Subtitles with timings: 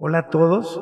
[0.00, 0.80] Hola a todos.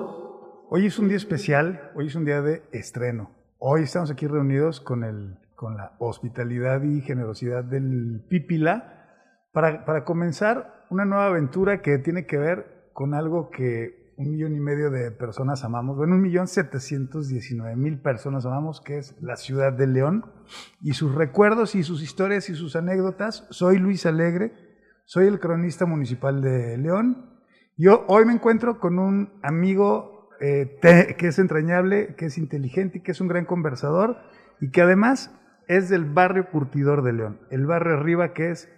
[0.68, 3.30] Hoy es un día especial, hoy es un día de estreno.
[3.56, 9.06] Hoy estamos aquí reunidos con, el, con la hospitalidad y generosidad del Pipila
[9.52, 14.54] para, para comenzar una nueva aventura que tiene que ver con algo que un millón
[14.54, 19.16] y medio de personas amamos, bueno, un millón setecientos diecinueve mil personas amamos, que es
[19.22, 20.26] la ciudad de León,
[20.82, 23.46] y sus recuerdos y sus historias y sus anécdotas.
[23.48, 24.52] Soy Luis Alegre,
[25.06, 27.35] soy el cronista municipal de León.
[27.78, 30.78] Yo hoy me encuentro con un amigo eh,
[31.18, 34.16] que es entrañable, que es inteligente y que es un gran conversador,
[34.62, 35.30] y que además
[35.68, 38.70] es del barrio Curtidor de León, el barrio arriba que es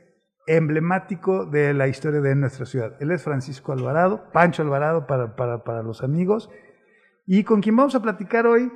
[0.48, 2.96] emblemático de la historia de nuestra ciudad.
[2.98, 6.50] Él es Francisco Alvarado, Pancho Alvarado para, para, para, los amigos,
[7.24, 8.72] y con quien vamos a platicar hoy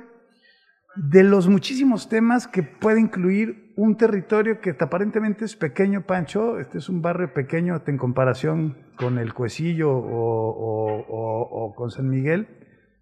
[0.95, 6.77] de los muchísimos temas que puede incluir un territorio que aparentemente es pequeño, Pancho, este
[6.77, 12.47] es un barrio pequeño en comparación con el Cuecillo o, con San Miguel,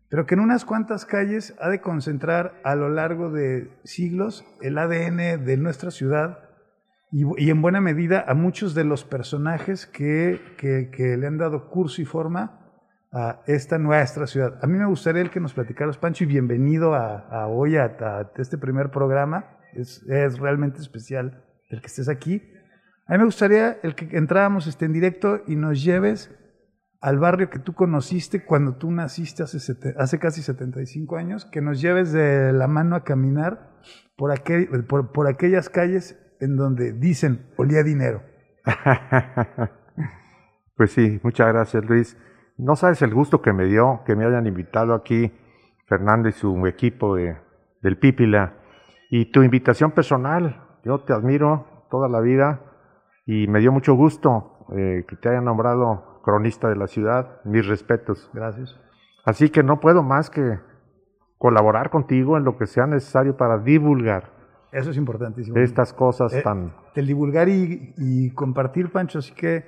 [0.09, 4.77] pero que en unas cuantas calles ha de concentrar a lo largo de siglos el
[4.77, 6.39] ADN de nuestra ciudad,
[7.11, 12.05] y, en buena medida a muchos de los personajes que, le han dado curso y
[12.05, 12.57] forma
[13.11, 14.57] a esta nuestra ciudad.
[14.63, 18.57] A mí me gustaría el que nos platicaras, Pancho, y bienvenido a, hoy a, este
[18.57, 19.57] primer programa.
[19.73, 20.03] Es,
[20.39, 22.41] realmente especial el que estés aquí.
[23.07, 26.31] A mí me gustaría el que entráramos este, en directo y nos lleves
[27.01, 32.11] al barrio que tú conociste cuando tú naciste hace, casi 75 años, que nos lleves
[32.11, 33.79] de la mano a caminar
[34.15, 38.21] por, aquel, por, por aquellas calles en donde dicen olía dinero.
[40.75, 42.17] pues sí, muchas gracias Luis.
[42.57, 45.31] No sabes el gusto que me dio que me hayan invitado aquí
[45.87, 47.35] Fernando y su equipo de,
[47.81, 48.60] del Pípila
[49.11, 50.67] y tu invitación personal.
[50.83, 52.61] Yo te admiro toda la vida
[53.27, 57.41] y me dio mucho gusto eh, que te hayan nombrado cronista de la ciudad.
[57.43, 58.31] Mis respetos.
[58.33, 58.79] Gracias.
[59.23, 60.57] Así que no puedo más que
[61.37, 65.57] colaborar contigo en lo que sea necesario para divulgar eso es importantísimo.
[65.57, 66.73] Estas cosas eh, tan...
[66.95, 69.65] El divulgar y, y, compartir, Pancho, así que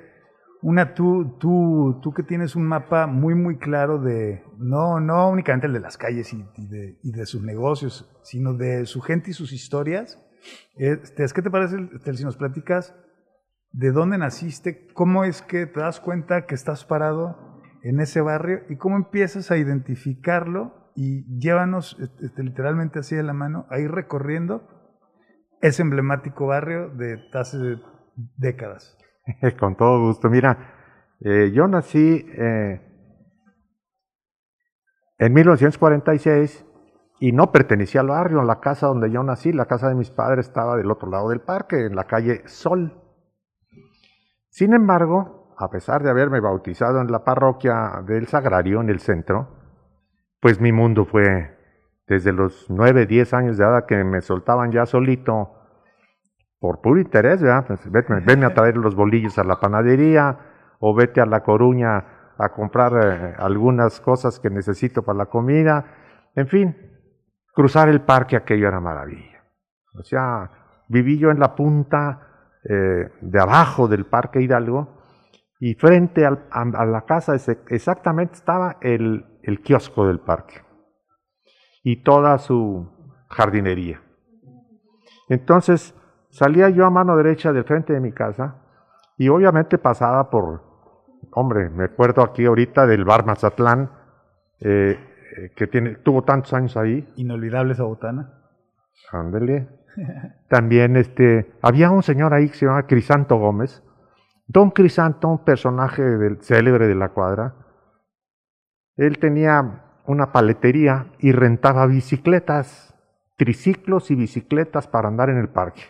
[0.64, 5.68] una, tú, tú, tú que tienes un mapa muy, muy claro de, no, no únicamente
[5.68, 9.32] el de las calles y, y, de, y de, sus negocios, sino de su gente
[9.32, 10.20] y sus historias.
[10.76, 12.96] Este, ¿Qué te parece este, si nos platicas
[13.74, 14.88] de dónde naciste?
[14.94, 19.52] ¿Cómo es que te das cuenta que estás parado en ese barrio y cómo empiezas
[19.52, 24.66] a identificarlo y llévanos este, literalmente así de la mano a ir recorriendo
[25.62, 27.58] ese emblemático barrio de hace
[28.38, 28.98] décadas.
[29.60, 30.30] Con todo gusto.
[30.30, 30.58] Mira,
[31.20, 32.82] eh, yo nací eh,
[35.18, 36.66] en 1946
[37.20, 40.48] y no pertenecía al barrio, la casa donde yo nací, la casa de mis padres
[40.48, 43.02] estaba del otro lado del parque, en la calle Sol.
[44.50, 49.48] Sin embargo, a pesar de haberme bautizado en la parroquia del Sagrario, en el centro,
[50.42, 51.58] pues mi mundo fue
[52.08, 55.63] desde los 9, 10 años de edad que me soltaban ya solito
[56.64, 57.66] por puro interés, ¿verdad?
[57.68, 60.38] Pues vete, venme a traer los bolillos a la panadería
[60.80, 65.84] o vete a La Coruña a comprar eh, algunas cosas que necesito para la comida.
[66.34, 66.74] En fin,
[67.54, 69.44] cruzar el parque aquello era maravilla.
[70.00, 70.52] O sea,
[70.88, 72.30] viví yo en la punta
[72.64, 75.02] eh, de abajo del Parque Hidalgo
[75.60, 77.36] y frente a, la casa
[77.68, 80.62] exactamente estaba el kiosco del parque
[81.84, 82.90] y toda su
[83.28, 84.02] jardinería.
[85.28, 85.94] Entonces,
[86.34, 88.56] salía yo a mano derecha del frente de mi casa
[89.18, 90.64] y obviamente pasaba por,
[91.32, 93.92] hombre, me acuerdo aquí ahorita del bar Mazatlán,
[94.60, 97.08] eh, que tiene, tuvo tantos años ahí.
[97.18, 98.34] Inolvidable esa botana.
[99.12, 99.70] Ándele.
[100.50, 103.84] También este, había un señor ahí que se llamaba Crisanto Gómez.
[104.48, 107.56] Don Crisanto, un personaje del, célebre de la cuadra.
[108.96, 112.96] Él tenía una paletería y rentaba bicicletas,
[113.38, 115.84] triciclos y bicicletas para andar en el parque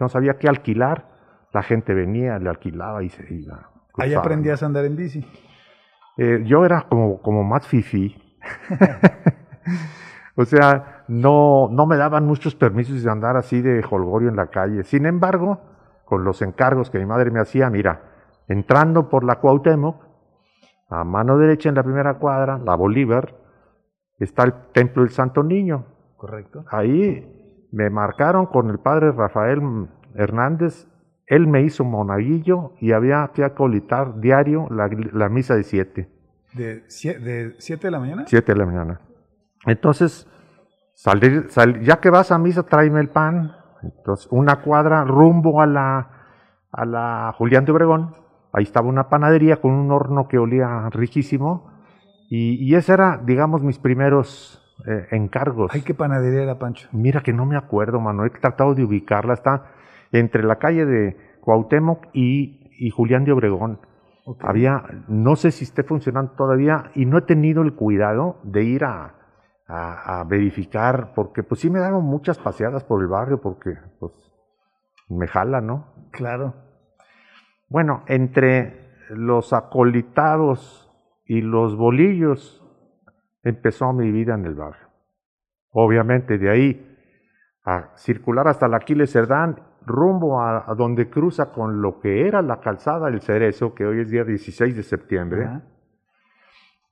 [0.00, 1.08] no sabía qué alquilar,
[1.52, 3.70] la gente venía, le alquilaba y se iba.
[3.96, 5.26] Ahí aprendías a andar en bici.
[6.16, 8.16] Eh, yo era como, como más fifi.
[10.36, 14.48] o sea, no, no me daban muchos permisos de andar así de holgorio en la
[14.48, 14.84] calle.
[14.84, 15.60] Sin embargo,
[16.04, 18.02] con los encargos que mi madre me hacía, mira,
[18.48, 20.06] entrando por la Cuauhtémoc,
[20.90, 23.34] a mano derecha en la primera cuadra, la Bolívar,
[24.18, 25.84] está el Templo del Santo Niño.
[26.16, 26.64] Correcto.
[26.70, 27.37] Ahí
[27.72, 29.60] me marcaron con el padre Rafael
[30.14, 30.86] Hernández,
[31.26, 36.08] él me hizo monaguillo y había que acolitar diario la, la misa de siete.
[36.54, 38.24] ¿De, ¿De siete de la mañana?
[38.26, 39.00] Siete de la mañana.
[39.66, 40.26] Entonces,
[40.94, 43.52] salir, sal, ya que vas a misa, tráeme el pan.
[43.82, 46.10] Entonces, una cuadra rumbo a la,
[46.72, 48.14] a la Julián de Obregón.
[48.52, 51.70] Ahí estaba una panadería con un horno que olía riquísimo.
[52.30, 55.70] Y, y ese era, digamos, mis primeros eh, encargos.
[55.74, 56.88] Ay, qué panadería era, Pancho.
[56.92, 58.24] Mira que no me acuerdo, mano.
[58.24, 59.34] He tratado de ubicarla.
[59.34, 59.72] Está
[60.12, 63.80] entre la calle de Cuauhtémoc y, y Julián de Obregón.
[64.40, 68.84] Había, no sé si esté funcionando todavía y no he tenido el cuidado de ir
[68.84, 69.14] a,
[69.66, 74.12] a- a verificar, porque pues sí me daban muchas paseadas por el barrio, porque pues
[75.08, 75.86] me jala, ¿no?
[76.10, 76.54] Claro.
[77.70, 80.90] Bueno, entre los acolitados
[81.24, 82.57] y los bolillos
[83.42, 84.88] empezó mi vida en el barrio.
[85.70, 86.96] Obviamente de ahí
[87.64, 92.42] a circular hasta la Aquiles Cerdán, rumbo a, a donde cruza con lo que era
[92.42, 95.48] la calzada del Cerezo, que hoy es día 16 de septiembre.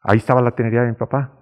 [0.03, 1.33] Ahí estaba la tenería de mi papá.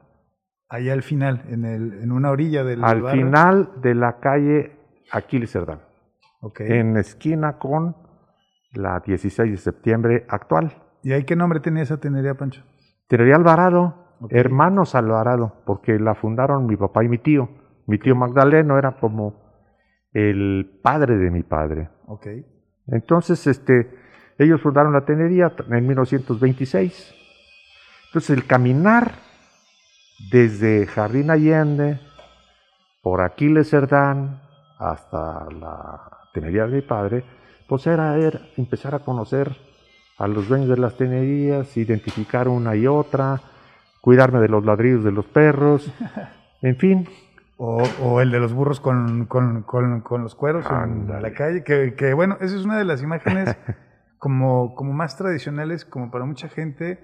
[0.68, 3.24] Allá al final, en, el, en una orilla del Al barrio.
[3.24, 4.76] final de la calle
[5.12, 5.80] Aquiles Cerdán,
[6.40, 6.60] Ok.
[6.60, 7.94] en esquina con
[8.72, 10.72] la 16 de septiembre actual.
[11.02, 12.62] ¿Y ahí qué nombre tenía esa tenería, Pancho?
[13.08, 14.32] Tenería Alvarado, Ok.
[14.32, 17.48] hermanos Alvarado, porque la fundaron mi papá y mi tío.
[17.86, 19.44] Mi tío Magdaleno era como
[20.12, 21.88] el padre de mi padre.
[22.06, 22.26] Ok.
[22.86, 23.90] Entonces, este,
[24.38, 27.14] ellos fundaron la tenería en 1926.
[28.06, 29.12] Entonces, el caminar
[30.30, 32.00] desde Jardín Allende,
[33.02, 34.40] por Aquiles Cerdán,
[34.78, 37.24] hasta la tenería de mi padre,
[37.68, 39.56] pues era, era empezar a conocer
[40.18, 43.40] a los dueños de las tenerías, identificar una y otra,
[44.04, 45.90] cuidarme de los ladrillos de los perros,
[46.60, 47.08] en fin,
[47.56, 51.22] O, o el de los burros con, con, con, con los cueros en Ándale.
[51.22, 51.64] la calle.
[51.64, 53.56] Que, que, bueno, esa es una de las imágenes
[54.18, 56.98] como, como más tradicionales, como para mucha gente,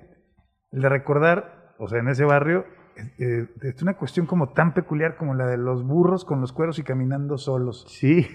[0.73, 2.67] el de recordar, o sea, en ese barrio,
[3.19, 6.79] eh, es una cuestión como tan peculiar como la de los burros con los cueros
[6.79, 7.87] y caminando solos.
[7.88, 8.26] sí.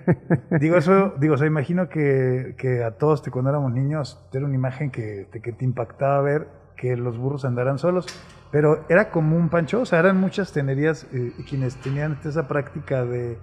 [0.60, 4.46] Digo, eso, digo, o sea, imagino que, que a todos te, cuando éramos niños era
[4.46, 8.06] una imagen que, que te impactaba ver que los burros andaran solos.
[8.50, 13.38] Pero era común, Pancho, o sea, eran muchas tenerías eh, quienes tenían esa práctica de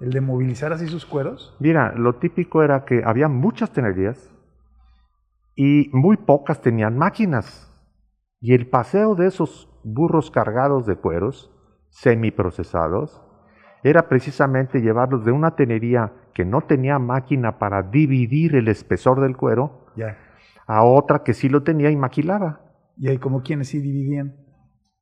[0.00, 1.56] el de movilizar así sus cueros.
[1.58, 4.30] Mira, lo típico era que había muchas tenerías
[5.54, 7.72] y muy pocas tenían máquinas.
[8.40, 11.50] Y el paseo de esos burros cargados de cueros,
[11.88, 13.22] semiprocesados,
[13.82, 19.36] era precisamente llevarlos de una tenería que no tenía máquina para dividir el espesor del
[19.36, 20.18] cuero Ya.
[20.66, 22.60] A otra que sí lo tenía y maquilaba.
[22.96, 24.34] Y hay como quienes sí dividían.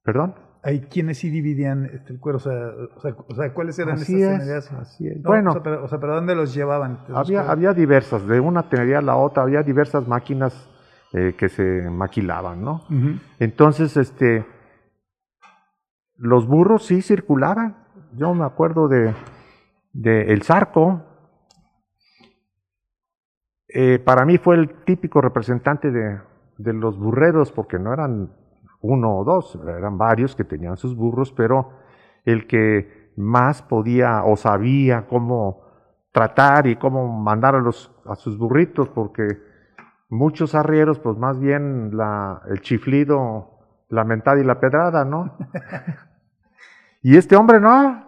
[0.02, 0.34] ¿Perdón?
[0.62, 2.52] Hay quienes sí dividían este, el cuero, o sea,
[2.96, 4.72] o sea, o sea, ¿cuáles eran Así estas es, tenerías?
[4.72, 5.16] así es.
[5.22, 7.00] No, bueno, o sea, pero, sea, pero ¿dónde los llevaban?
[7.14, 10.70] Había, había diversas, de una tenería a la otra, había diversas máquinas
[11.12, 12.82] eh, que se maquilaban, ¿no?
[13.38, 14.46] Entonces, este,
[16.16, 17.76] los burros sí circulaban.
[18.16, 19.14] Yo me acuerdo de,
[19.92, 21.02] de El Zarco.
[23.76, 26.20] Eh, para mí fue el típico representante de,
[26.58, 28.30] de los burreros, porque no eran
[28.80, 31.72] uno o dos, eran varios que tenían sus burros, pero
[32.24, 35.64] el que más podía o sabía cómo
[36.12, 39.26] tratar y cómo mandar a, los, a sus burritos, porque
[40.08, 45.36] muchos arrieros, pues más bien la, el chiflido, la mentada y la pedrada, ¿no?
[47.02, 48.04] y este hombre no.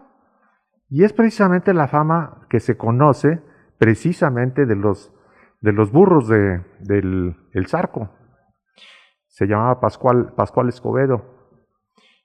[0.88, 3.42] Y es precisamente la fama que se conoce
[3.78, 5.12] precisamente de los,
[5.66, 8.08] de los burros de, del el Zarco.
[9.26, 11.24] Se llamaba Pascual, Pascual Escobedo.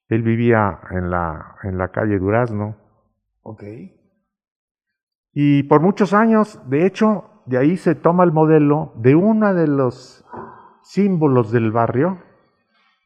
[0.09, 2.77] Él vivía en la, en la calle Durazno.
[3.42, 3.63] Ok.
[5.33, 9.68] Y por muchos años, de hecho, de ahí se toma el modelo de uno de
[9.68, 10.23] los
[10.83, 12.19] símbolos del barrio,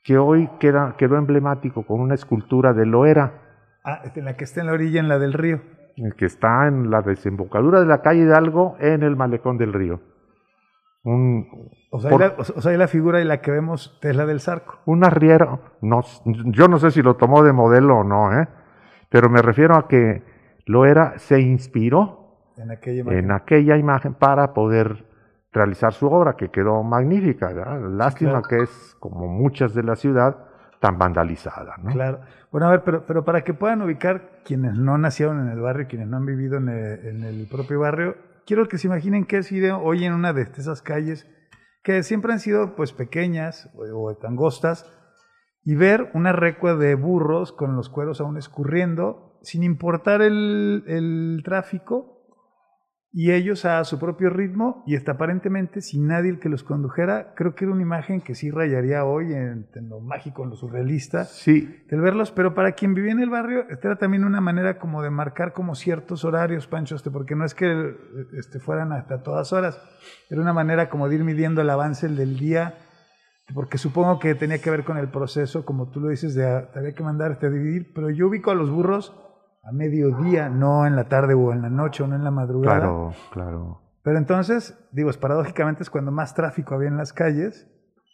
[0.04, 3.42] que hoy queda, quedó emblemático con una escultura de Loera,
[3.86, 5.62] Ah, en la que está en la orilla, en la del río.
[5.96, 10.02] el que está en la desembocadura de la calle Hidalgo en el malecón del río.
[11.06, 14.16] Un, O sea, por- la, o sea, ahí la figura y la que vemos es
[14.16, 14.80] la del Zarco.
[14.86, 18.48] un arriero, no, yo no sé si lo tomó de modelo o no, ¿eh?
[19.10, 20.24] pero me refiero a que
[20.66, 23.20] Loera se inspiró En aquella imagen.
[23.20, 25.06] en aquella imagen para poder
[25.54, 27.48] realizar su obra, que quedó magnífica.
[27.54, 27.80] ¿verdad?
[27.92, 28.48] Lástima claro.
[28.50, 30.36] que es, como muchas de la ciudad,
[30.80, 31.76] tan vandalizada.
[31.82, 31.92] ¿no?
[31.92, 32.20] Claro.
[32.52, 35.88] Bueno, a ver, pero, pero para que puedan ubicar quienes no nacieron en el barrio,
[35.88, 39.38] quienes no han vivido en el, en el propio barrio, quiero que se imaginen que
[39.38, 41.28] es ir hoy en una de esas calles
[41.84, 44.92] que siempre han sido pues pequeñas o, o angostas
[45.64, 51.42] y ver una recua de burros con los cueros aún escurriendo sin importar el, el
[51.44, 52.15] tráfico
[53.18, 57.34] y ellos a su propio ritmo y hasta aparentemente sin nadie el que los condujera,
[57.34, 60.58] creo que era una imagen que sí rayaría hoy en, en lo mágico, en lo
[60.58, 64.42] surrealista Sí, el verlos, pero para quien vivía en el barrio, esta era también una
[64.42, 67.96] manera como de marcar como ciertos horarios, Pancho, este, porque no es que
[68.38, 69.80] este, fueran hasta todas horas,
[70.30, 72.76] era una manera como de ir midiendo el avance del día
[73.54, 76.70] porque supongo que tenía que ver con el proceso, como tú lo dices, de ah,
[76.76, 79.14] había que mandarte a dividir, pero yo ubico a los burros
[79.66, 82.80] a mediodía, no en la tarde o en la noche o no en la madrugada.
[82.80, 83.82] Claro, claro.
[84.04, 87.68] Pero entonces, digo, es paradójicamente es cuando más tráfico había en las calles,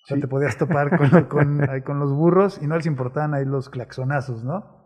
[0.03, 3.34] o sea, te podías topar con, con, ahí con los burros y no les importaban
[3.34, 4.81] ahí los claxonazos, ¿no?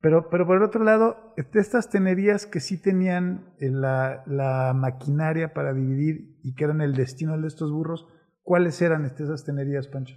[0.00, 5.54] Pero, pero por el otro lado, estas tenerías que sí tenían eh, la, la, maquinaria
[5.54, 8.06] para dividir y que eran el destino de estos burros,
[8.42, 10.14] ¿cuáles eran esas tenerías, Pancho?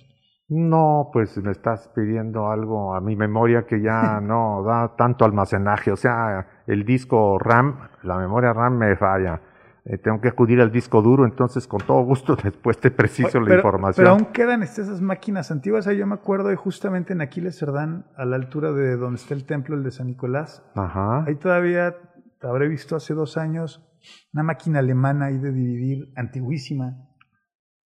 [0.53, 5.93] No, pues me estás pidiendo algo a mi memoria que ya no da tanto almacenaje.
[5.93, 9.39] O sea, el disco RAM, la memoria RAM me falla.
[9.85, 13.55] Eh, tengo que acudir al disco duro, entonces con todo gusto después te preciso la
[13.55, 14.03] información.
[14.03, 18.25] Pero aún quedan esas máquinas antiguas, yo me acuerdo de justamente en Aquiles Cerdán, a
[18.25, 20.63] la altura de donde está el templo, el de San Nicolás.
[20.75, 21.23] Ajá.
[21.23, 21.95] Ahí todavía,
[22.39, 23.89] te habré visto hace dos años,
[24.33, 27.07] una máquina alemana ahí de dividir, antiguísima,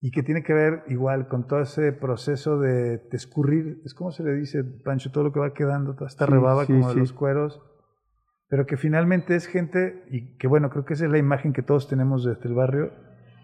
[0.05, 4.23] y que tiene que ver igual con todo ese proceso de, escurrir, es como se
[4.23, 7.63] le dice, Pancho, todo lo que va quedando, toda esta rebaba como de los cueros
[8.55, 11.63] pero que finalmente es gente, y que bueno, creo que esa es la imagen que
[11.63, 12.93] todos tenemos desde el barrio,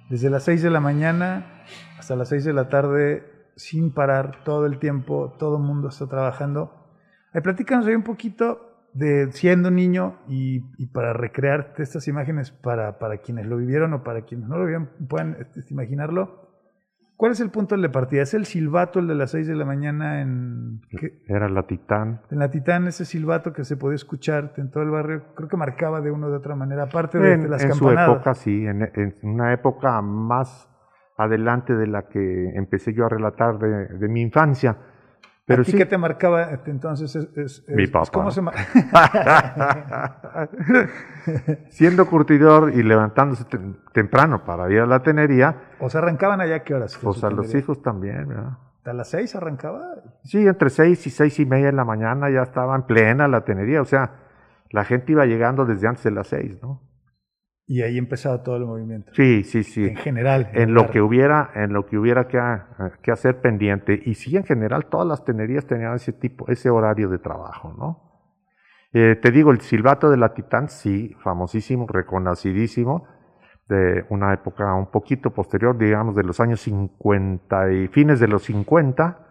[0.08, 1.64] desde las 6 de la mañana
[1.98, 3.24] hasta las 6 de la tarde,
[3.56, 6.94] sin parar, todo el tiempo, todo el mundo está trabajando.
[7.34, 12.98] Eh, platícanos ahí un poquito de siendo niño y, y para recrear estas imágenes para,
[12.98, 16.49] para, quienes lo vivieron o para quienes no lo vivieron, puedan este, imaginarlo.
[17.20, 18.22] ¿Cuál es el punto de partida?
[18.22, 20.80] ¿Es el silbato, el de las 6 de la mañana en...
[21.28, 22.22] Era la Titán.
[22.30, 25.58] En la Titán, ese silbato que se podía escuchar en todo el barrio, creo que
[25.58, 28.00] marcaba de una u otra manera, aparte de, en, las en campanadas.
[28.00, 30.66] En su época, sí, en, una época más
[31.18, 34.78] adelante de la que empecé yo a relatar de, de mi infancia.
[35.50, 35.76] Pero sí.
[35.76, 37.16] qué te marcaba entonces?
[37.16, 38.08] Es, Mi papá.
[38.12, 38.40] ¿Cómo se
[41.70, 43.44] Siendo curtidor y levantándose
[43.92, 45.56] temprano para ir a la tenería.
[45.80, 46.96] ¿O se arrancaban allá qué horas?
[47.02, 48.58] Pues a los hijos también, ¿verdad?
[48.84, 49.96] ¿A las seis arrancaba?
[50.22, 53.44] Sí, entre seis y seis y media de la mañana ya estaba en plena la
[53.44, 53.82] tenería.
[53.82, 54.12] O sea,
[54.70, 56.80] la gente iba llegando desde antes de las seis, ¿no?
[57.70, 59.12] Y ahí empezaba todo el movimiento.
[59.14, 59.84] Sí, sí, sí.
[59.84, 60.50] En general.
[60.54, 62.36] En, lo que hubiera, en lo que hubiera que,
[63.00, 64.02] que, hacer pendiente.
[64.06, 68.26] Y sí, en general, todas las tenerías tenían ese tipo, ese horario de trabajo, ¿no?
[68.92, 73.06] Eh, te digo, el silbato de la Titán, sí, famosísimo, reconocidísimo,
[73.68, 78.42] de una época un poquito posterior, digamos, de los años 50 y fines de los
[78.42, 79.28] 50,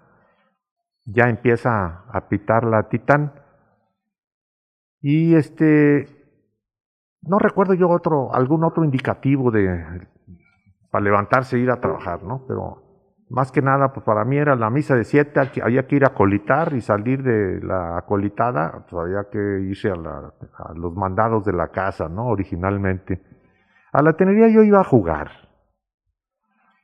[1.07, 3.33] ya empieza a pitar la Titán.
[5.01, 6.18] Y este,
[7.21, 10.07] no recuerdo yo otro, algún otro indicativo de
[10.91, 12.45] para levantarse e ir a trabajar, ¿no?
[12.47, 12.83] Pero
[13.29, 16.13] más que nada, pues para mí era la misa de siete, había que ir a
[16.15, 21.53] colitar y salir de la colitada, pues había que irse a, a los mandados de
[21.53, 22.25] la casa, ¿no?
[22.27, 23.21] Originalmente.
[23.91, 25.29] A la tenería yo iba a jugar.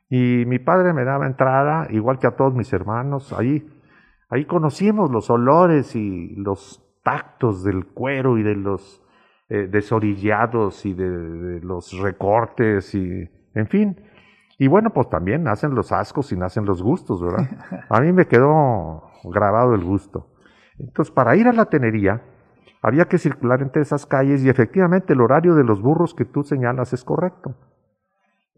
[0.08, 3.34] Y mi padre me daba entrada, igual que a todos mis hermanos.
[3.34, 3.68] Ahí,
[4.30, 9.05] ahí conocimos los olores y los tactos del cuero y de los
[9.50, 14.02] eh, desorillados y de, los recortes y, en fin.
[14.58, 17.48] Y bueno, pues también nacen los ascos y nacen los gustos, ¿verdad?
[17.90, 20.32] A mí me quedó grabado el gusto.
[20.80, 22.22] Entonces, para ir a la tenería,
[22.82, 26.44] había que circular entre esas calles y efectivamente el horario de los burros que tú
[26.44, 27.56] señalas es correcto.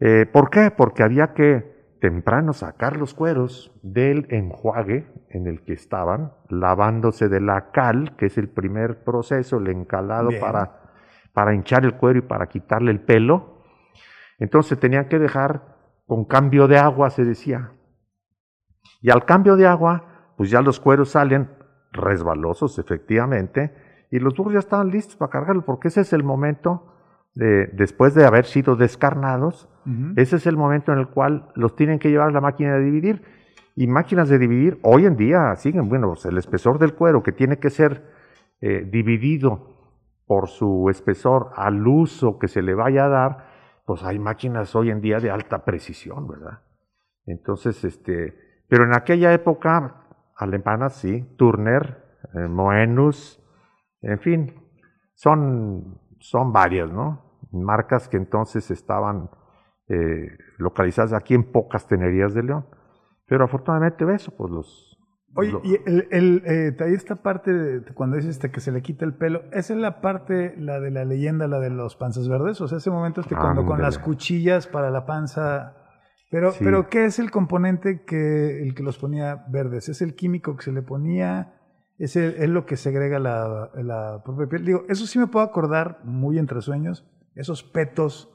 [0.00, 0.70] Eh, ¿Por qué?
[0.70, 7.40] Porque había que temprano sacar los cueros del enjuague en el que estaban, lavándose de
[7.40, 10.78] la cal, que es el primer proceso, el encalado para
[11.38, 13.62] para hinchar el cuero y para quitarle el pelo.
[14.40, 17.70] Entonces tenían que dejar con cambio de agua, se decía.
[19.00, 21.48] Y al cambio de agua, pues ya los cueros salen
[21.92, 23.72] resbalosos, efectivamente,
[24.10, 26.92] y los burros ya estaban listos para cargarlo, porque ese es el momento,
[27.34, 29.68] de, después de haber sido descarnados,
[30.16, 32.84] ese es el momento en el cual los tienen que llevar a la máquina de
[32.84, 33.22] dividir.
[33.74, 37.32] Y máquinas de dividir, hoy en día siguen, bueno, pues el espesor del cuero que
[37.32, 38.04] tiene que ser
[38.60, 39.78] eh, dividido
[40.26, 43.48] por su espesor al uso que se le vaya a dar,
[43.86, 46.60] pues hay máquinas hoy en día de alta precisión, ¿verdad?
[47.24, 48.34] Entonces, este,
[48.68, 50.04] pero en aquella época,
[50.36, 52.04] alemanas sí, Turner,
[52.34, 53.42] eh, Moenus,
[54.02, 54.54] en fin,
[55.14, 57.38] son, son varias, ¿no?
[57.52, 59.30] Marcas que entonces estaban
[59.88, 62.66] eh, localizadas aquí en pocas tenerías de León.
[63.26, 64.98] Pero afortunadamente eso, pues los,
[65.34, 69.04] Oye, y el, el eh, esta parte de, cuando dices este, que se le quita
[69.04, 72.60] el pelo, ¿esa es la parte, la de la leyenda, la de los panzas verdes?
[72.60, 75.74] O sea, ese momento este cuando con las cuchillas para la panza...
[76.30, 79.88] Pero, pero ¿qué es el componente que, el que los ponía verdes?
[79.88, 81.57] ¿Es el químico que se le ponía?
[81.98, 84.64] ¿Es, es lo que segrega la, la propia piel?
[84.64, 88.30] Digo, eso sí me puedo acordar muy entre sueños, esos petos,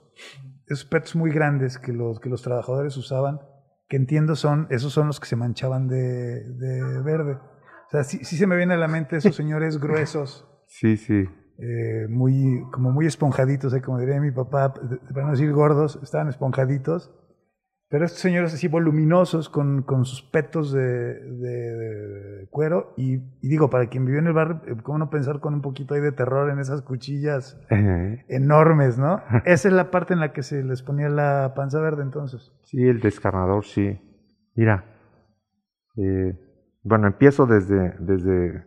[0.68, 3.40] esos petos muy grandes que los, que los trabajadores usaban
[3.94, 7.34] que entiendo son, esos son los que se manchaban de, de verde.
[7.34, 10.48] O sea, sí, sí se me viene a la mente esos señores gruesos.
[10.68, 11.26] Sí, sí.
[11.60, 16.28] Eh, muy, como muy esponjaditos, eh, como diría mi papá, para no decir gordos, estaban
[16.28, 17.12] esponjaditos.
[17.94, 23.70] Pero estos señores así voluminosos, con, con sus petos de, de cuero, y, y, digo,
[23.70, 26.12] para quien vivió en el barrio, eh, ¿cómo no pensar con un poquito ahí de
[26.12, 29.22] terror en esas cuchillas enormes, no?
[29.46, 32.52] Esa es la parte en la que se les ponía la panza verde entonces.
[32.64, 34.02] Sí, el descarnador, sí.
[34.56, 34.86] Mira,
[35.96, 36.36] eh,
[36.82, 38.66] bueno, empiezo desde, desde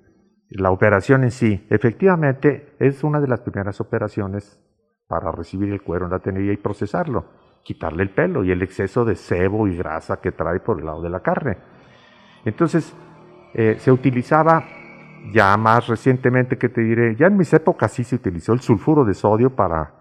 [0.50, 4.62] la operación en sí, efectivamente, es una de las primeras operaciones
[5.08, 7.24] para recibir el cuero en la tenería y procesarlo,
[7.66, 11.02] quitarle el pelo y el exceso de sebo y grasa que trae por el lado
[11.02, 11.58] de la carne.
[12.44, 12.96] Entonces,
[13.54, 14.62] eh, se utilizaba
[15.32, 19.04] ya más recientemente, que te diré, ya en mis épocas sí se utilizó el sulfuro
[19.04, 19.92] de sodio para,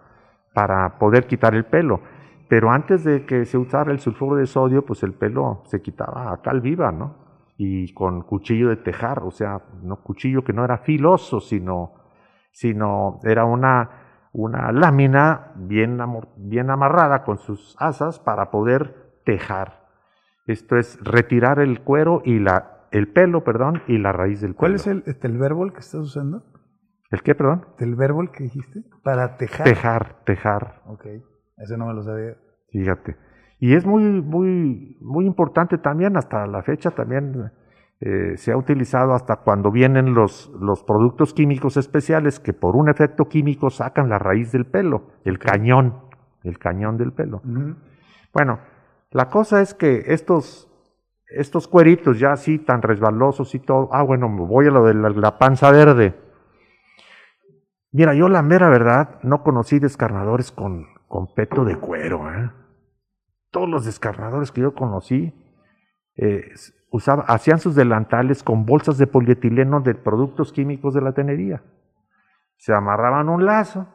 [0.53, 2.01] para poder quitar el pelo.
[2.47, 6.31] Pero antes de que se usara el sulfuro de sodio, pues el pelo se quitaba
[6.31, 7.25] a cal viva, ¿no?
[7.57, 11.93] y con cuchillo de tejar, o sea, no cuchillo que no era filoso, sino,
[12.51, 14.04] sino era una,
[14.37, 15.97] una lámina bien,
[16.35, 19.85] bien amarrada con sus asas para poder tejar.
[20.45, 24.73] Esto es retirar el cuero y la, el pelo, perdón, y la raíz del ¿Cuál
[24.73, 24.75] pelo.
[24.75, 26.43] es el, este, el verbo que estás usando?
[27.11, 27.65] ¿El qué, perdón?
[27.79, 28.83] ¿El verbo que dijiste?
[29.03, 29.63] Para tejar.
[29.63, 30.81] Tejar, tejar.
[30.85, 31.05] Ok,
[31.57, 32.35] ese no me lo sabía.
[32.71, 33.15] Fíjate.
[33.59, 37.51] Y es muy, muy, muy importante también, hasta la fecha también
[38.01, 42.89] eh, se ha utilizado hasta cuando vienen los, los productos químicos especiales que por un
[42.89, 46.01] efecto químico sacan la raíz del pelo, el cañón,
[46.43, 47.41] el cañón del pelo.
[47.45, 47.75] Uh -huh.
[48.33, 48.59] Bueno,
[49.11, 50.69] la cosa es que estos,
[51.27, 54.93] estos cueritos ya así tan resbalosos y todo, ah bueno, me voy a lo de
[54.93, 56.19] la, la panza verde.
[57.93, 62.29] Mira, yo la mera verdad no conocí descarnadores con, con peto de cuero.
[62.29, 62.51] ¿eh?
[63.51, 65.33] Todos los descarnadores que yo conocí
[66.17, 66.51] eh,
[66.95, 71.61] usaba, hacían sus delantales con bolsas de polietileno de productos químicos de la tenería.
[72.57, 73.87] Se amarraban un lazo,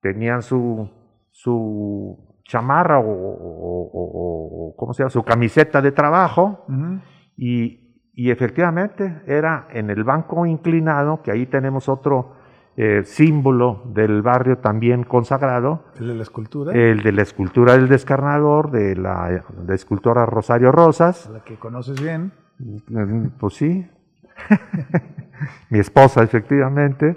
[0.00, 0.88] tenían su,
[1.30, 5.10] su chamarra o, o, o, o, ¿cómo se llama?
[5.10, 7.00] su camiseta de trabajo Uh -huh.
[7.36, 12.36] y, y, efectivamente era en el banco inclinado, que ahí tenemos otro
[12.82, 15.84] eh, símbolo del barrio también consagrado.
[15.98, 16.72] ¿El de la escultura?
[16.72, 21.26] El de la escultura del descarnador, de la, escultora Rosario Rosas.
[21.26, 22.32] A la que conoces bien.
[23.38, 23.86] Pues sí.
[25.68, 27.16] Mi esposa, efectivamente.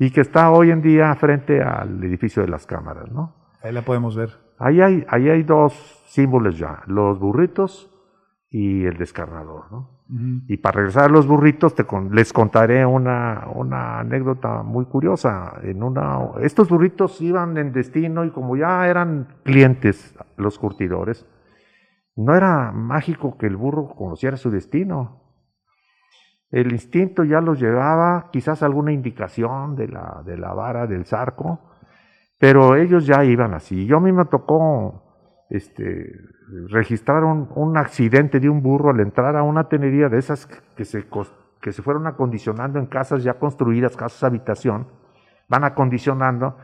[0.00, 3.32] Y que está hoy en día frente al edificio de las cámaras, ¿no?
[3.62, 4.30] Ahí la podemos ver.
[4.58, 7.96] Ahí hay, ahí hay dos símbolos ya, los burritos
[8.50, 9.95] y el descarnador, ¿no?
[10.08, 15.54] Y para regresar a los burritos, te les contaré una, una, anécdota muy curiosa.
[15.62, 21.26] En una, estos burritos iban en destino y como ya eran clientes los curtidores,
[22.14, 25.22] no era mágico que el burro conociera su destino.
[26.52, 31.60] El instinto ya los llevaba, quizás alguna indicación de la, de la vara del zarco,
[32.38, 33.86] pero ellos ya iban así.
[33.86, 35.02] Yo a mí me tocó
[35.50, 36.12] este,
[36.68, 40.84] registrar un, un, accidente de un burro al entrar a una tenería de esas que
[40.84, 41.06] se,
[41.60, 44.86] que se fueron acondicionando en casas ya construidas, casas habitación,
[45.48, 46.56] van acondicionando.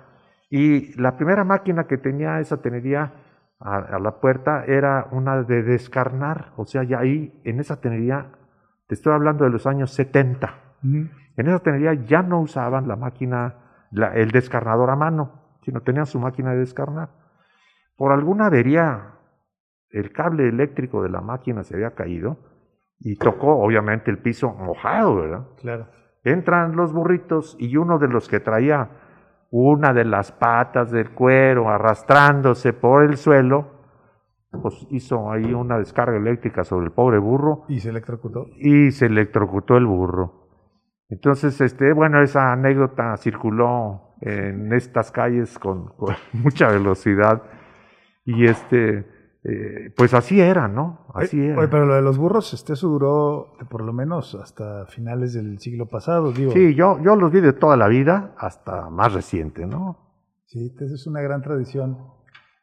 [0.51, 3.14] Y la primera máquina que tenía esa tenería
[3.59, 8.31] a, a, la puerta era una de descarnar, o sea, ya ahí en esa tenería,
[8.87, 11.11] te estoy hablando de los años 70, uh -huh.
[11.37, 13.55] en esa tenería ya no usaban la máquina,
[13.90, 17.11] la, el descarnador a mano, sino tenían su máquina de descarnar.
[17.97, 19.12] Por alguna avería,
[19.92, 22.38] el cable eléctrico de la máquina se había caído
[22.98, 25.46] y tocó obviamente el piso mojado, ¿verdad?
[25.61, 25.88] Claro.
[26.24, 28.90] Entran los burritos y uno de los que traía
[29.50, 33.66] una de las patas del cuero arrastrándose por el suelo,
[34.50, 37.64] pues hizo ahí una descarga eléctrica sobre el pobre burro.
[37.68, 38.46] ¿Y se electrocutó?
[38.57, 40.48] Y se electrocutó el burro.
[41.09, 47.42] Entonces, este, bueno, esa anécdota circuló en estas calles con, con mucha velocidad.
[48.24, 49.05] Y este,
[49.44, 51.07] eh, pues así era, ¿no?
[51.14, 51.59] Así era.
[51.59, 55.59] Oye, pero lo de los burros, este, eso duró por lo menos hasta finales del
[55.59, 56.52] siglo pasado, digo.
[56.52, 59.98] Sí, yo, yo los vi de toda la vida hasta más reciente, ¿no?
[60.46, 61.98] Sí, esa es una gran tradición.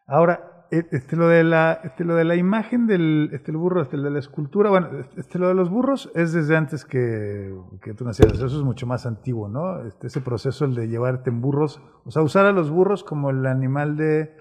[0.07, 3.81] Ahora, e, este, lo de la, este, lo de la imagen del este, el burro,
[3.81, 7.93] este, de la escultura, bueno, este, lo de los burros es desde antes que, que
[7.93, 9.81] tú nacieras, eso es mucho más antiguo, ¿no?
[9.85, 13.31] Este, ese proceso, el de llevarte en burros, o sea, usar a los burros como
[13.31, 14.38] el animal de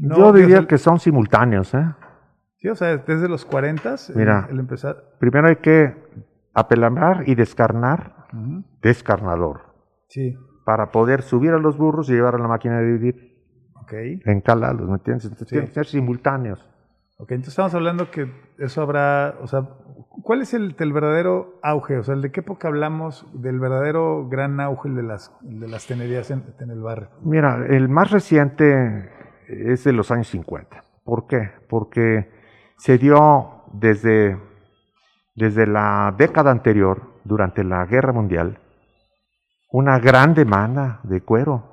[0.00, 1.86] no, Yo diría que son simultáneos, ¿eh?
[2.56, 4.96] Sí, o sea, desde los 40 Mira, el, el, empezar.
[5.18, 5.94] Primero hay que
[6.54, 8.64] apelamar y descarnar, uh -huh.
[8.82, 9.60] descarnador.
[10.08, 10.36] Sí.
[10.64, 13.30] Para poder subir a los burros y llevar a la máquina de dividir.
[13.82, 13.92] Ok.
[14.26, 15.24] Encalarlos, ¿me entiendes?
[15.24, 15.54] Entonces sí.
[15.54, 16.66] tienen que ser simultáneos.
[17.18, 19.68] Ok, entonces estamos hablando que eso habrá, o sea,
[20.22, 21.98] ¿cuál es el, el verdadero auge?
[21.98, 26.30] O sea, ¿de qué época hablamos del verdadero gran auge de las, de las tenerías
[26.30, 27.10] en, en el barrio?
[27.22, 29.10] Mira, el más reciente
[29.50, 30.84] es de los años 50.
[31.04, 31.50] ¿Por qué?
[31.68, 32.30] Porque
[32.76, 34.38] se dio desde,
[35.34, 38.58] desde la década anterior, durante la Guerra Mundial,
[39.70, 41.64] una gran demanda de cuero.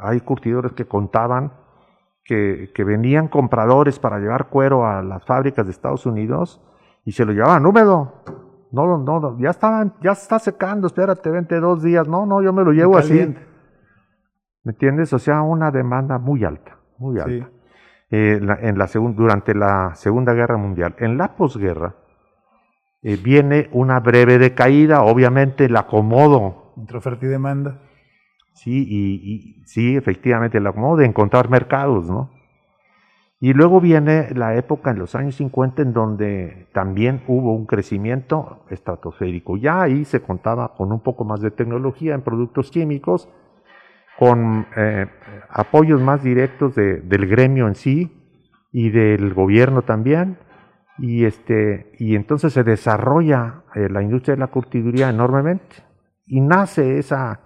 [0.00, 1.52] Hay curtidores que contaban
[2.24, 6.60] que, que, venían compradores para llevar cuero a las fábricas de Estados Unidos
[7.04, 8.14] y se lo llevaban húmedo.
[8.72, 12.08] No, no, no, ya estaban, ya está secando, espérate, vente dos días.
[12.08, 13.34] No, no, yo me lo llevo así.
[14.66, 15.12] ¿Me entiendes?
[15.12, 17.46] O sea, una demanda muy alta, muy alta.
[17.46, 17.52] Sí.
[18.10, 20.96] Eh, la, en la durante la Segunda Guerra Mundial.
[20.98, 21.94] En la posguerra
[23.00, 26.72] eh, viene una breve decaída, obviamente el acomodo.
[26.76, 27.80] Entre oferta y demanda.
[28.54, 32.32] Sí, y, y, sí, efectivamente, el acomodo de encontrar mercados, ¿no?
[33.38, 38.64] Y luego viene la época en los años 50 en donde también hubo un crecimiento
[38.70, 39.58] estratosférico.
[39.58, 43.28] Ya ahí se contaba con un poco más de tecnología en productos químicos,
[44.18, 45.06] con eh,
[45.50, 48.12] apoyos más directos de, del gremio en sí
[48.72, 50.38] y del gobierno también.
[50.98, 55.84] Y, este, y entonces se desarrolla eh, la industria de la curtiduría enormemente
[56.26, 57.40] y nace esa,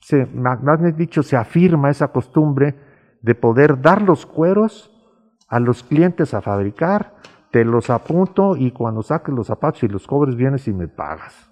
[0.00, 2.74] se, más bien dicho, se afirma esa costumbre
[3.20, 4.94] de poder dar los cueros
[5.48, 7.14] a los clientes a fabricar,
[7.50, 11.47] te los apunto y cuando saques los zapatos y los cobres vienes y me pagas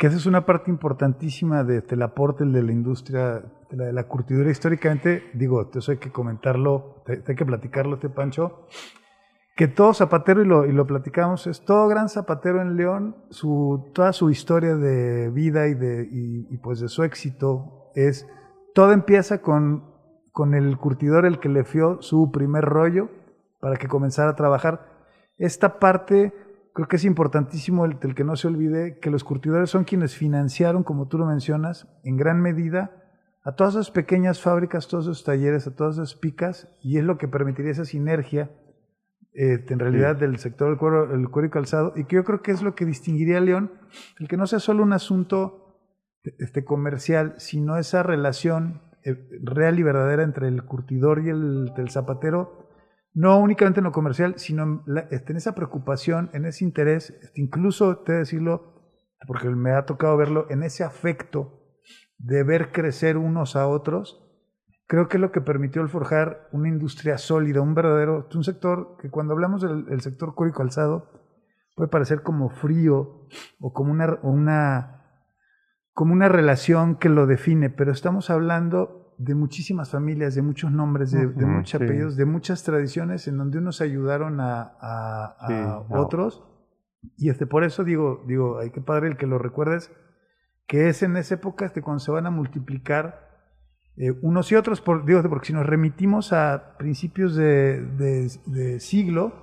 [0.00, 4.50] que esa es una parte importantísima de, del aporte de la industria de la, curtidura.
[4.50, 8.66] Históricamente, digo, eso hay que comentarlo, hay que platicarlo, este Pancho,
[9.54, 14.30] que todo zapatero, y lo, platicamos, es todo gran zapatero en León, su, toda su
[14.30, 18.26] historia de vida y, de, y, y pues de su éxito es,
[18.74, 19.84] todo empieza con,
[20.32, 23.10] con el curtidor el que le fió su primer rollo
[23.60, 24.80] para que comenzara a trabajar.
[25.36, 26.32] Esta parte
[26.74, 30.16] creo que es importantísimo el, el, que no se olvide que los curtidores son quienes
[30.16, 33.00] financiaron, como tú lo mencionas, en gran medida
[33.42, 37.16] a todas esas pequeñas fábricas, todos esos talleres, a todas esas picas, y es lo
[37.16, 38.50] que permitiría esa sinergia
[39.32, 40.20] eh, en realidad sí.
[40.22, 42.74] del sector del cuero, el cuero y calzado, y que yo creo que es lo
[42.74, 43.72] que distinguiría a León,
[44.18, 45.78] el que no sea solo un asunto
[46.38, 51.90] este, comercial, sino esa relación eh, real y verdadera entre el curtidor y el, el
[51.90, 52.69] zapatero,
[53.12, 57.98] no únicamente en lo comercial, sino en, este, esa preocupación, en ese interés, este, incluso
[57.98, 58.74] te decirlo,
[59.26, 61.60] porque me ha tocado verlo, en ese afecto
[62.18, 64.26] de ver crecer unos a otros,
[64.86, 68.96] creo que es lo que permitió el forjar una industria sólida, un verdadero, un sector
[69.00, 71.10] que cuando hablamos del, sector cuero y calzado,
[71.76, 73.26] puede parecer como frío
[73.60, 75.04] o como una,
[75.92, 81.10] como una relación que lo define, pero estamos hablando de muchísimas familias, de muchos nombres,
[81.10, 81.84] de, de muchos sí.
[81.84, 85.86] apellidos, de muchas tradiciones en donde unos ayudaron a, a, a sí, no.
[86.00, 86.42] otros.
[87.18, 89.92] Y este, por eso digo, digo, hay que padre el que lo recuerdes,
[90.66, 93.28] que es en esa época este, cuando se van a multiplicar
[93.98, 98.80] eh, unos y otros, por, digo, porque si nos remitimos a principios de, de, de
[98.80, 99.34] siglo,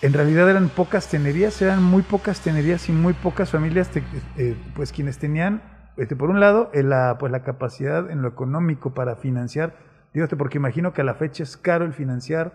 [0.00, 4.02] en realidad eran pocas tenerías, eran muy pocas tenerías y muy pocas familias, te,
[4.36, 8.94] eh, pues quienes tenían este, por un lado, la, pues la capacidad en lo económico
[8.94, 9.74] para financiar,
[10.14, 12.52] digo, porque imagino que a la fecha es caro el financiar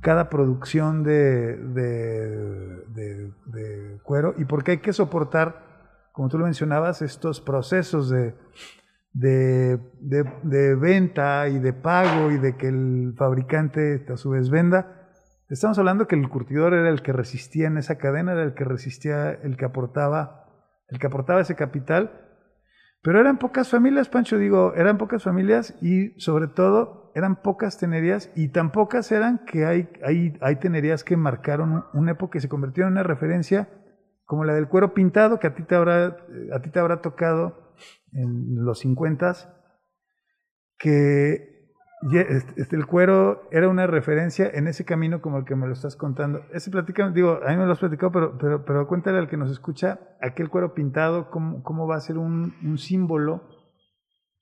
[0.00, 5.64] cada producción de, de, de, de cuero y porque hay que soportar,
[6.12, 8.34] como tú lo mencionabas, estos procesos de,
[9.12, 14.94] de, venta y de pago y de que el fabricante a su vez venda.
[15.48, 18.64] Estamos hablando que el curtidor era el que resistía en esa cadena, era el que
[18.64, 20.44] resistía, el que aportaba,
[20.88, 22.27] el que aportaba ese capital
[23.02, 28.30] pero eran pocas familias, Pancho, digo, eran pocas familias y sobre todo eran pocas tenerías
[28.34, 32.48] y tan pocas eran que hay, hay, hay tenerías que marcaron una época y se
[32.48, 33.68] convirtieron en una referencia
[34.24, 36.18] como la del cuero pintado que a ti te habrá,
[36.52, 37.74] a ti te habrá tocado
[38.12, 39.34] en los 50
[40.78, 41.57] que
[42.00, 45.72] este, este, el cuero era una referencia en ese camino como el que me lo
[45.72, 46.42] estás contando.
[46.52, 49.36] Ese platica, digo, a mí me lo has platicado, pero, pero, pero cuéntale al que
[49.36, 53.42] nos escucha, aquel cuero pintado, cómo, cómo va a ser un, un símbolo.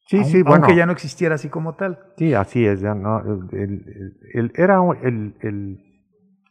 [0.06, 0.64] Sí, aun, sí, bueno.
[0.64, 1.98] Aunque ya no existiera así como tal.
[2.18, 3.20] Sí, así es, ya no.
[3.52, 5.80] El, era el,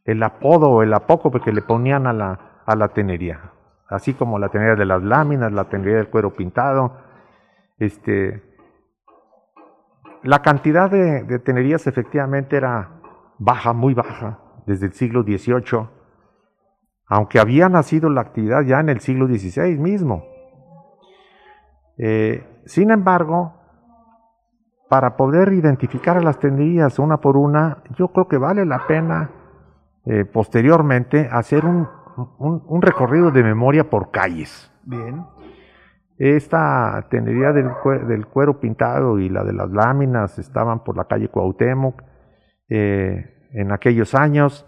[0.05, 3.51] el, apodo o el apoco que le ponían a la, a la tenería.
[3.87, 6.97] Así como la tenería de las láminas, la tenería del cuero pintado.
[7.77, 8.54] Este,
[10.25, 12.99] la cantidad de, tenerías efectivamente era
[13.37, 15.87] baja, muy baja, desde el siglo XVIII,
[17.07, 20.25] aunque había nacido la actividad ya en el siglo XVI mismo.
[21.97, 23.53] Eh, sin embargo,
[24.89, 29.29] para poder identificar a las tenerías una por una, yo creo que vale la pena
[30.05, 31.87] eh, posteriormente hacer un,
[32.39, 34.71] un, recorrido de memoria por calles.
[34.83, 35.23] Bien.
[36.17, 42.01] Esta tenería del, cuero pintado y la de las láminas estaban por la calle Cuauhtémoc
[42.69, 44.65] eh, en aquellos años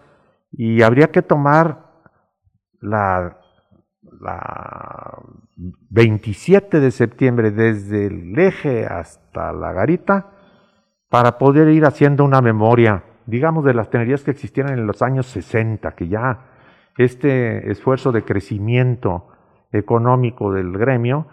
[0.51, 1.85] y habría que tomar
[2.81, 3.37] la,
[4.19, 5.21] la
[5.89, 10.31] 27 de septiembre desde el eje hasta la garita
[11.09, 15.27] para poder ir haciendo una memoria, digamos, de las tenerías que existieran en los años
[15.27, 16.45] 60, que ya
[16.97, 19.29] este esfuerzo de crecimiento
[19.71, 21.27] económico del gremio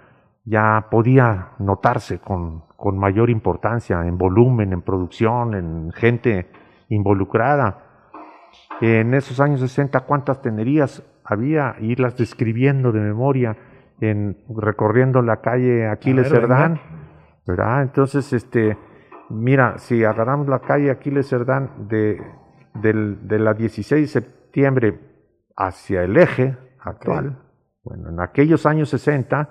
[0.45, 6.51] ya podía notarse con, con mayor importancia en volumen, en producción, en gente
[6.89, 7.81] involucrada.
[8.81, 11.77] En esos años 60, ¿cuántas tenerías había?
[11.81, 13.57] Irlas describiendo de memoria,
[14.01, 16.79] en, recorriendo la calle Aquiles Cerdán,
[17.47, 17.83] ¿verdad?
[17.83, 18.77] Entonces, este,
[19.31, 22.21] mira, si agarramos la calle Aquiles Cerdán de,
[22.75, 25.01] de la 16 de septiembre
[25.57, 27.39] hacia el eje actual,
[27.83, 29.49] bueno, en aquellos años 60,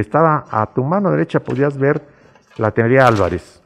[0.00, 2.02] estaba a tu mano derecha, podías ver
[2.56, 3.62] la tenería Álvarez.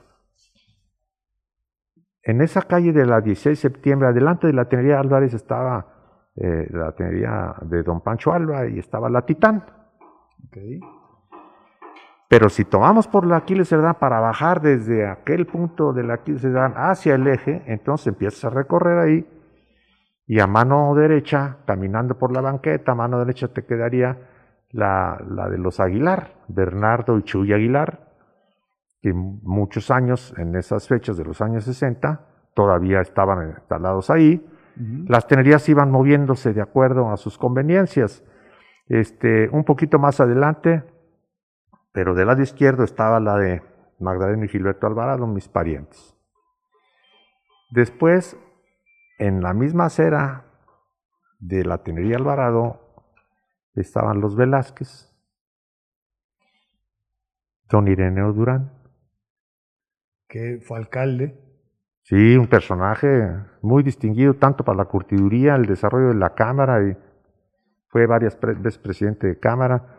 [2.23, 6.67] En esa calle de la 16 de septiembre, adelante de la tenería Álvarez estaba eh,
[6.71, 9.65] la tenería de don Pancho Alba y estaba la Titán.
[12.29, 16.43] Pero si tomamos por la Aquiles Cerdán para bajar desde aquel punto de la Aquiles
[16.43, 19.27] Cerdán hacia el eje, entonces empiezas a recorrer ahí
[20.27, 24.31] y a mano derecha, caminando por la banqueta, a mano derecha te quedaría
[24.73, 28.13] la, la de los Aguilar, Bernardo y Chuy Aguilar,
[29.03, 34.47] que muchos años, en esas fechas de los años 60, todavía estaban instalados ahí.
[35.07, 38.25] Las tenerías iban moviéndose de acuerdo a sus conveniencias.
[38.89, 40.83] Este, un poquito más adelante,
[41.93, 43.63] pero del lado izquierdo estaba la de
[43.99, 46.17] Magdalena y Gilberto Alvarado, mis parientes.
[47.71, 48.37] Después,
[49.19, 50.45] en la misma acera
[51.39, 52.82] de la tenería Alvarado,
[53.75, 55.11] estaban los Velázquez,
[57.69, 58.73] don Ireneo Durán,
[60.29, 61.39] que fue alcalde.
[62.03, 63.09] Sí, un personaje
[63.63, 66.97] muy distinguido tanto para la curtiduría, el desarrollo de la Cámara, y
[67.89, 69.99] fue varias veces presidente de Cámara,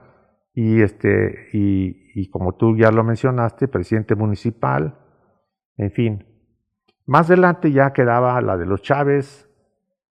[0.53, 4.99] y, este, y, y como tú ya lo mencionaste, presidente municipal,
[5.77, 6.25] en fin.
[7.05, 9.49] Más adelante ya quedaba la de los Chávez,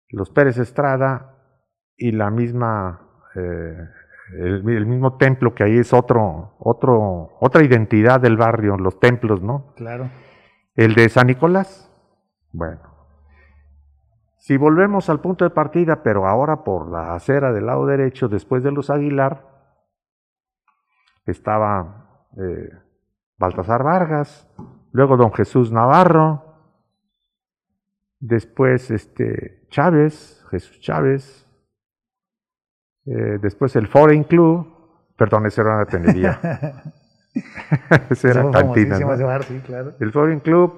[0.09, 1.35] los Pérez Estrada
[1.97, 3.89] y la misma eh,
[4.37, 9.73] el, mismo templo que ahí es otro, otro, otra identidad del barrio, los templos, ¿no?
[9.75, 10.09] Claro.
[10.75, 11.91] El de San Nicolás,
[12.51, 12.81] bueno.
[14.37, 18.63] Si volvemos al punto de partida, pero ahora por la acera del lado derecho, después
[18.63, 19.45] de los Aguilar,
[21.25, 22.69] estaba eh,
[23.37, 24.49] Baltasar Vargas,
[24.91, 26.43] luego don Jesús Navarro,
[28.19, 31.48] después este Chávez, Jesús Chávez,
[33.09, 34.67] eh, después el Foreign Club,
[35.17, 36.39] perdón, esa era una tenería.
[38.09, 38.99] esa era cantina.
[39.99, 40.73] El Foreign Club,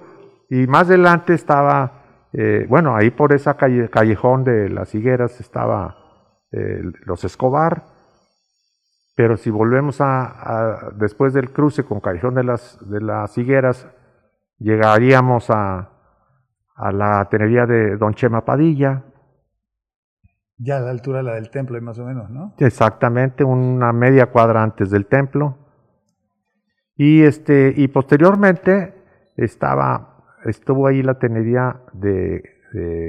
[0.49, 5.97] y más adelante estaba, eh, bueno, ahí por esa calle, callejón de las higueras estaba
[6.53, 7.85] eh, los Escobar,
[9.15, 13.87] pero si volvemos a, después del cruce con Callejón de las, de las Higueras,
[14.57, 15.89] llegaríamos a,
[16.75, 19.03] a la tenería de Don Chema Padilla,
[20.61, 22.53] ya a la altura la del templo, más o menos, ¿no?
[22.59, 25.57] Exactamente, una media cuadra antes del templo.
[26.95, 28.93] Y, este, y posteriormente
[29.35, 32.43] estaba, estuvo ahí la tenería de,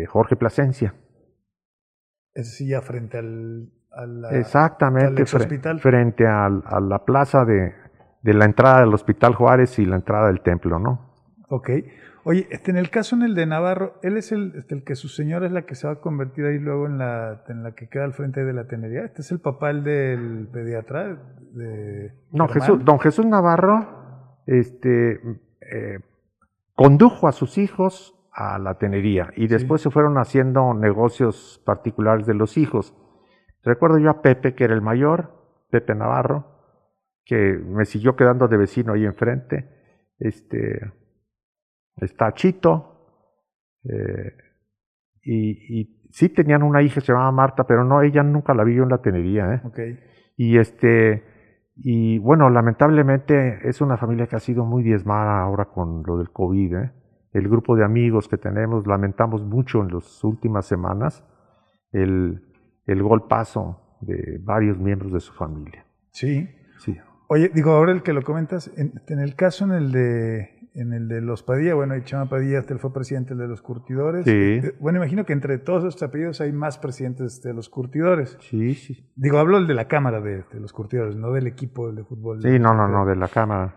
[0.08, 0.94] Jorge Plasencia.
[2.34, 3.70] Es sí, ya frente al,
[4.32, 7.74] Exactamente, frente a, a, la plaza de,
[8.22, 11.12] de la entrada del Hospital Juárez y la entrada del templo, ¿no?
[11.48, 11.70] Ok.
[12.24, 14.94] Oye, este, en el caso en el de Navarro, él es el, este, el que
[14.94, 17.72] su señora es la que se va a convertir ahí luego en la, en la
[17.72, 19.04] que queda al frente de la tenería.
[19.04, 21.18] Este es el papá el del pediatra.
[21.52, 25.20] De no, Jesús, don Jesús Navarro este,
[25.60, 25.98] eh,
[26.74, 32.34] condujo a sus hijos a la tenería y después se fueron haciendo negocios particulares de
[32.34, 32.94] los hijos.
[33.64, 36.46] Recuerdo yo a Pepe, que era el mayor, Pepe Navarro,
[37.24, 39.68] que me siguió quedando de vecino ahí enfrente.
[40.18, 40.92] Este,
[41.96, 42.92] está Chito,
[43.84, 44.32] eh,
[45.22, 48.64] y, y, sí tenían una hija que se llamaba Marta, pero no, ella nunca la
[48.64, 49.62] vi yo en la tenería.
[49.76, 49.98] ¿eh?
[50.36, 51.24] Y este,
[51.76, 56.30] y bueno, lamentablemente es una familia que ha sido muy diezmada ahora con lo del
[56.30, 56.74] COVID.
[56.74, 56.92] ¿eh?
[57.32, 61.24] El grupo de amigos que tenemos, lamentamos mucho en las últimas semanas
[61.92, 62.42] el,
[62.86, 65.86] el golpazo de varios miembros de su familia.
[66.10, 66.48] Sí.
[66.78, 66.98] Sí.
[67.28, 70.92] Oye, digo, ahora el que lo comentas, en, en el caso en el de en
[70.92, 74.24] el de los Padilla, bueno, y Chama Padilla él fue presidente de los curtidores.
[74.24, 74.30] Sí.
[74.30, 78.38] Eh, Bueno, imagino que entre todos estos apellidos hay más presidentes de los curtidores.
[78.40, 79.10] Sí, sí.
[79.16, 82.40] Digo, hablo el de la Cámara de, de los curtidores, no del equipo de fútbol.
[82.42, 83.76] Sí, no, no, no, de la Cámara.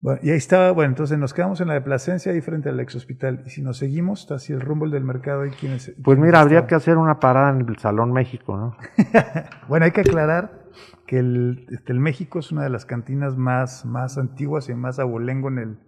[0.00, 2.78] Bueno, y ahí estaba, bueno, entonces nos quedamos en la de Plasencia, ahí frente al
[2.78, 3.42] ex hospital.
[3.46, 5.86] Y si nos seguimos, así el rumbo del mercado y quiénes.
[5.86, 8.76] Pues quiénes mira, habría que hacer una parada en el Salón México, ¿no?
[9.68, 10.66] Bueno, hay que aclarar
[11.06, 14.98] que el, este, el México es una de las cantinas más, más antiguas y más
[15.00, 15.78] abolengo en el,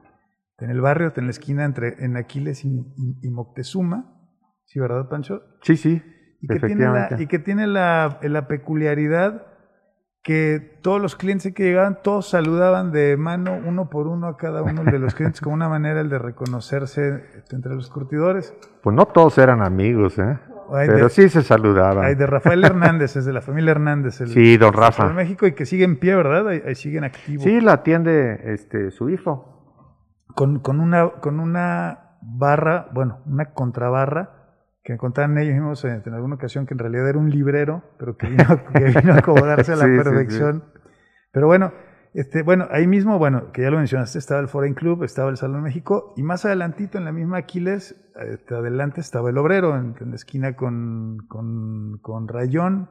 [0.61, 4.17] en el barrio, en la esquina entre en Aquiles y, y- y Moctezuma.
[4.67, 5.43] ¿Sí, verdad, Pancho?
[5.63, 6.03] Sí, sí,
[6.41, 9.47] Y que tiene, la, y que tiene la, la peculiaridad
[10.23, 14.63] que todos los clientes que llegaban, todos saludaban de mano uno por uno a cada
[14.63, 18.55] uno de los clientes como una manera el de reconocerse entre los curtidores.
[18.83, 20.39] Pues no todos eran amigos, ¿eh?
[20.73, 22.05] Hay Pero de, sí se saludaban.
[22.05, 24.21] hay de Rafael Hernández, es de la familia Hernández.
[24.21, 25.09] El, Sí, don Rafa.
[25.09, 26.47] de México y que sigue en pie, ¿verdad?
[26.49, 27.43] Ahí, ahí siguen activos.
[27.43, 29.60] Sí, la atiende este, su hijo.
[30.35, 34.37] Con, con, una, con una barra, bueno, una contrabarra,
[34.83, 37.83] que me contaban ellos mismos en, en alguna ocasión que en realidad era un librero,
[37.99, 40.03] pero que vino, que vino a acomodarse a la Sí, sí, sí.
[40.05, 40.65] perfección.
[41.33, 41.73] Pero bueno,
[42.15, 45.37] este, bueno, ahí mismo, bueno, que ya lo mencionaste, estaba el Foreign Club, estaba el
[45.37, 49.95] Salón México, y más adelantito en la misma Aquiles, este, adelante estaba el Obrero, en,
[50.01, 52.91] en la esquina con, con, con Rayón,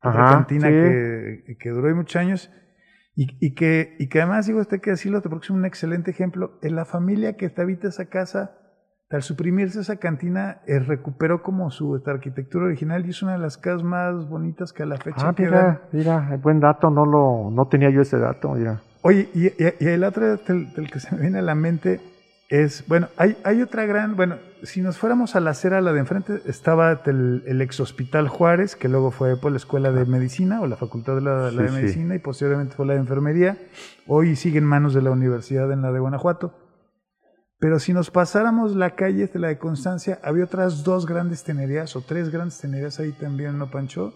[0.00, 2.50] Ajá, cantina que, que duró ahí muchos años.
[3.16, 6.58] Y, y que, y que además, digo, usted que decirlo, porque es un excelente ejemplo.
[6.62, 8.58] En la familia que habita esa casa,
[9.08, 13.38] al suprimirse esa cantina, eh, recuperó como su esta arquitectura original y es una de
[13.38, 17.50] las casas más bonitas que a la fecha Ah, mira, mira, buen dato, no lo,
[17.50, 18.82] no tenía yo ese dato, mira.
[19.02, 22.00] Oye, y, y- y el otro del, del que se me viene a la mente
[22.48, 26.00] es, bueno, hay, hay otra gran, bueno, si nos fuéramos a la acera, la de
[26.00, 30.60] enfrente, estaba el, el ex hospital Juárez, que luego fue por la escuela de medicina
[30.60, 31.74] o la facultad de la, de sí.
[31.74, 33.58] medicina y posteriormente fue la de enfermería.
[34.06, 36.54] Hoy sigue en manos de la universidad en la de Guanajuato.
[37.58, 41.96] Pero si nos pasáramos la calle de la de Constancia, había otras dos grandes tenerías
[41.96, 44.12] o tres grandes tenerías ahí también, ¿no, Pancho?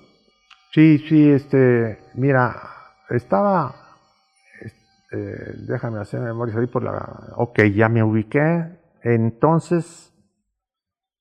[0.72, 2.54] Sí, sí, este, mira,
[3.08, 3.89] estaba,
[5.10, 10.12] este, déjame hacer memoria, salí por la, ok, ya me ubiqué, entonces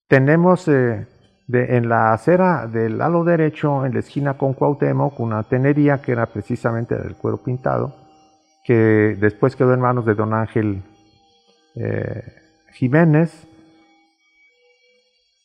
[0.07, 1.07] tenemos eh,
[1.47, 6.27] en la acera del lado derecho, en la esquina con Cuauhtémoc, una tenería que era
[6.27, 7.95] precisamente del cuero pintado,
[8.63, 10.83] que después quedó en manos de don Ángel
[11.75, 12.23] eh,
[12.73, 13.47] Jiménez.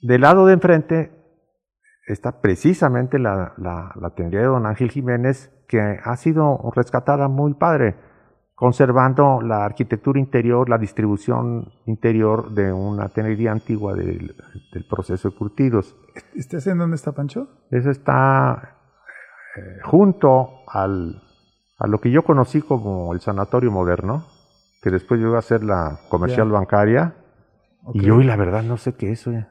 [0.02, 1.11] Del lado de enfrente
[2.07, 7.54] está precisamente la, la, la tenería de don Ángel Jiménez, que ha sido rescatada muy
[7.54, 7.94] padre,
[8.54, 14.36] conservando la arquitectura interior, la distribución interior de una tenería antigua del,
[14.72, 15.96] del proceso de curtidos.
[16.34, 17.48] ¿Estás en dónde está, Pancho?
[17.70, 18.76] Eso está
[19.56, 21.20] eh, junto al,
[21.78, 24.26] a lo que yo conocí como el sanatorio moderno,
[24.82, 27.16] que después llegó a ser la comercial bancaria,
[27.92, 29.26] y hoy la verdad no sé qué es.
[29.26, 29.46] oye.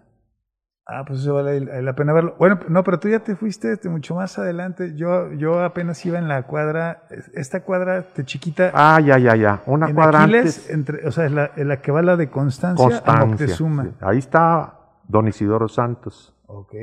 [0.85, 2.35] Ah, pues eso vale la- pena verlo.
[2.37, 4.95] Bueno, no, pero tú ya te fuiste este, mucho más adelante.
[4.95, 9.35] Yo, yo apenas iba en la cuadra, es- esta cuadra de chiquita, Ah, ya, ya,
[9.37, 9.61] ya.
[9.65, 10.69] Una en cuadra Aquiles, antes.
[10.69, 13.25] entre, o sea, es la, en la que va la de Constancia, a Constancia.
[13.27, 13.83] Moctezuma.
[13.85, 13.91] sí.
[14.01, 14.73] Ahí está
[15.07, 16.73] don Isidoro Santos, Ok.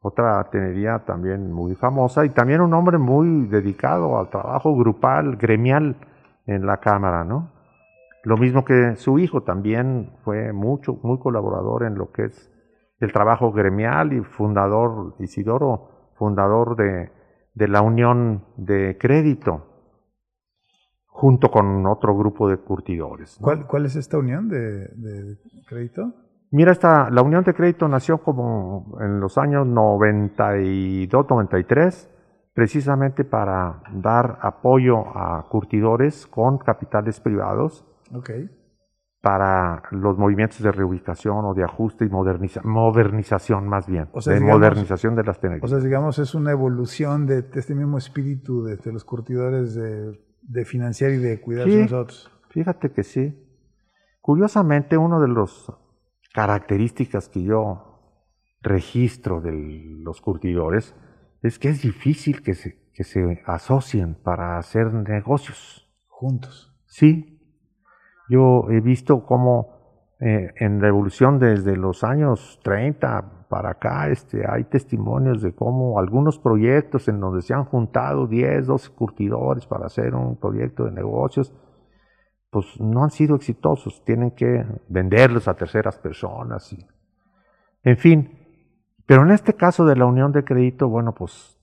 [0.00, 5.94] otra tenería también muy famosa y también un hombre muy dedicado al trabajo grupal, gremial
[6.46, 7.52] en la Cámara, ¿no?
[8.24, 12.50] Lo mismo que su hijo también fue mucho, muy colaborador en lo que es
[13.00, 17.10] el trabajo gremial y fundador, Isidoro, fundador de,
[17.54, 19.66] de la Unión de Crédito,
[21.06, 23.40] junto con otro grupo de curtidores.
[23.40, 23.44] ¿no?
[23.44, 26.12] ¿Cuál, ¿Cuál es esta unión de, de crédito?
[26.50, 32.08] Mira, esta, la Unión de Crédito nació como en los años 92-93,
[32.54, 38.30] precisamente para dar apoyo a curtidores con capitales privados Ok.
[39.26, 44.34] Para los movimientos de reubicación o de ajuste y moderniza- modernización más bien, O sea,
[44.34, 45.64] de digamos- modernización de las tenerías.
[45.64, 49.74] O sea, digamos, es una evolución de, de este mismo espíritu de, de los curtidores
[49.74, 51.76] de, de financiar y de cuidar Sí.
[51.76, 52.30] nosotros.
[52.50, 53.34] Fíjate que sí.
[54.20, 55.72] Curiosamente, una de las
[56.32, 57.82] características que yo
[58.62, 59.52] registro de
[60.04, 60.94] los curtidores
[61.42, 65.92] es que es difícil que se, que se asocien para hacer negocios.
[66.06, 66.72] Juntos.
[66.86, 67.35] Sí,
[68.28, 69.76] yo he visto cómo
[70.20, 75.98] eh, en la evolución desde los años 30 para acá este, hay testimonios de cómo
[75.98, 80.92] algunos proyectos en donde se han juntado 10, 12 curtidores para hacer un proyecto de
[80.92, 81.54] negocios,
[82.50, 86.72] pues no han sido exitosos, tienen que venderlos a terceras personas.
[86.72, 86.86] Y,
[87.82, 88.38] en fin,
[89.04, 91.58] pero en este caso de la unión de crédito, bueno, pues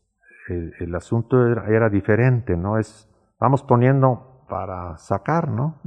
[0.47, 2.77] el, asunto era, era diferente, ¿no?
[2.77, 3.09] Es,
[3.39, 5.81] vamos poniendo para sacar, ¿no?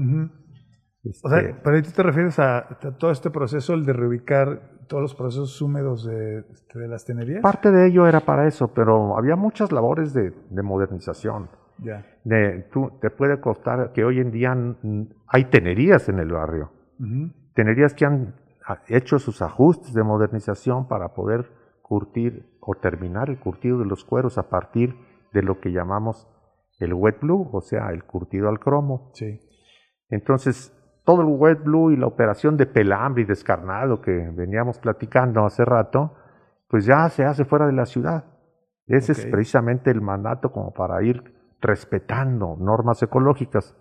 [1.22, 3.92] O sea, Este, pero ahí tú te refieres a, a todo este proceso, el de
[3.92, 7.42] reubicar todos los procesos húmedos de, este, de las tenerías.
[7.42, 11.48] parte de ello era para eso, pero había muchas labores de, de modernización.
[11.78, 12.06] Ya.
[12.24, 14.56] De, tú, te puede costar que hoy en día
[15.26, 16.70] hay tenerías en el barrio.
[17.54, 18.34] Tenerías que han
[18.88, 21.50] hecho sus ajustes de modernización para poder
[21.82, 24.96] curtir o terminar el curtido de los cueros a partir
[25.32, 26.26] de lo que llamamos
[26.78, 29.10] el wet blue, o sea, el curtido al cromo.
[29.14, 29.40] Sí.
[30.08, 30.72] Entonces,
[31.06, 35.64] todo el wet blue y la operación de pelambre y descarnado que veníamos platicando hace
[35.64, 36.14] rato,
[36.68, 38.24] pues ya se hace fuera de la ciudad.
[38.88, 41.22] Ese es precisamente el mandato como para ir
[41.60, 43.76] respetando normas ecológicas.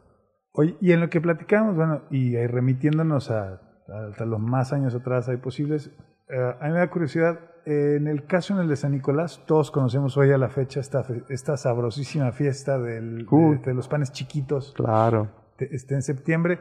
[0.53, 3.59] Oye, y en lo que platicamos, bueno, y ahí remitiéndonos a,
[4.25, 5.91] los más años atrás hay posibles,
[6.29, 9.43] eh, a mí me da curiosidad, eh, en el caso en el de San Nicolás,
[9.47, 14.11] todos conocemos hoy a la fecha esta, esta sabrosísima fiesta del- de, de los panes
[14.11, 15.29] chiquitos, Claro.
[15.57, 16.59] te- este, en septiembre.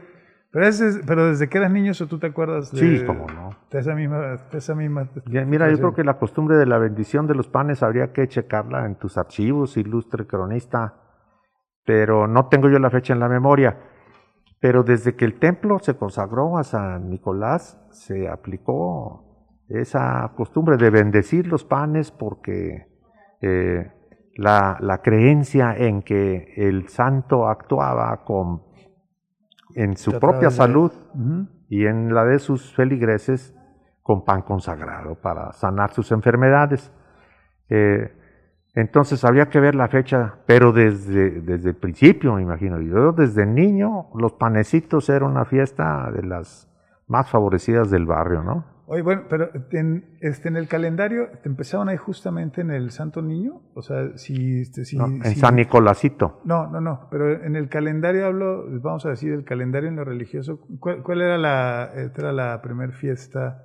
[0.55, 3.27] Pero, ese es- pero desde que eras niño, ¿o tú te acuerdas de, Sí, cómo
[3.27, 3.49] no.
[3.69, 4.19] de esa misma...
[4.49, 7.49] de esa misma Ya, Mira, yo creo que la costumbre de la bendición de los
[7.49, 10.93] panes habría que checarla en tus archivos, ilustre cronista,
[11.83, 13.77] pero no tengo yo la fecha en la memoria.
[14.61, 20.89] Pero desde que el templo se consagró a San Nicolás, se aplicó esa costumbre de
[20.89, 22.87] bendecir los panes porque
[23.41, 23.91] eh,
[24.37, 28.61] la, la creencia en que el santo actuaba con,
[29.75, 30.91] en su propia salud
[31.69, 33.53] y en la de sus feligreses
[34.01, 36.91] con pan consagrado para sanar sus enfermedades.
[37.69, 38.11] Eh,
[38.73, 42.79] entonces habría que ver la fecha, pero desde, desde el principio, me imagino.
[42.81, 46.69] Yo desde niño, los panecitos era una fiesta de las
[47.07, 48.74] más favorecidas del barrio, ¿no?
[48.87, 53.21] Oye, bueno, pero en, este, en el calendario, ¿te empezaron ahí justamente en el Santo
[53.21, 53.61] Niño?
[53.73, 54.61] O sea, si...
[54.61, 56.41] Este, si No, en si- San Nicolásito.
[56.45, 60.03] No, no, no, pero en el calendario hablo, vamos a decir, el calendario en lo
[60.05, 63.63] religioso, ¿cuál, cuál era la era la primera fiesta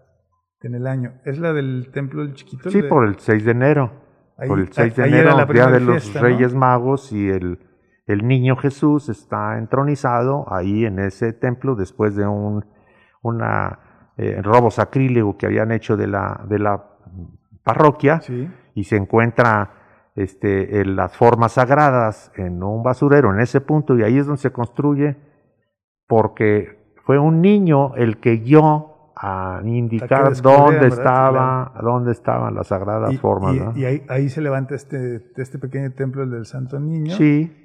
[0.63, 1.13] en el año?
[1.27, 2.71] ¿Es la del Templo del Chiquito?
[2.71, 3.93] Sí, de- por el 6 de enero.
[4.39, 6.27] Ahí- por el 6 de ahí era enero, la Día de los fiesta, ¿no?
[6.29, 7.59] Reyes Magos, y el,
[8.07, 12.65] el niño Jesús está entronizado ahí en ese templo después de un
[13.23, 13.81] una,
[14.23, 16.85] eh, robo sacrílego que habían hecho de la, de la
[17.65, 19.71] parroquia Sí, y se encuentra
[20.17, 24.43] este, en las formas sagradas en un basurero en ese punto y ahí es donde
[24.43, 25.17] se construye
[26.07, 33.13] porque fue un niño el que guió a indicar dónde estaba dónde estaban las sagradas
[33.13, 33.73] y, formas y- ¿no?
[33.77, 37.15] y ahí, ahí se levanta este, este pequeño templo, el del Santo Niño.
[37.17, 37.60] sí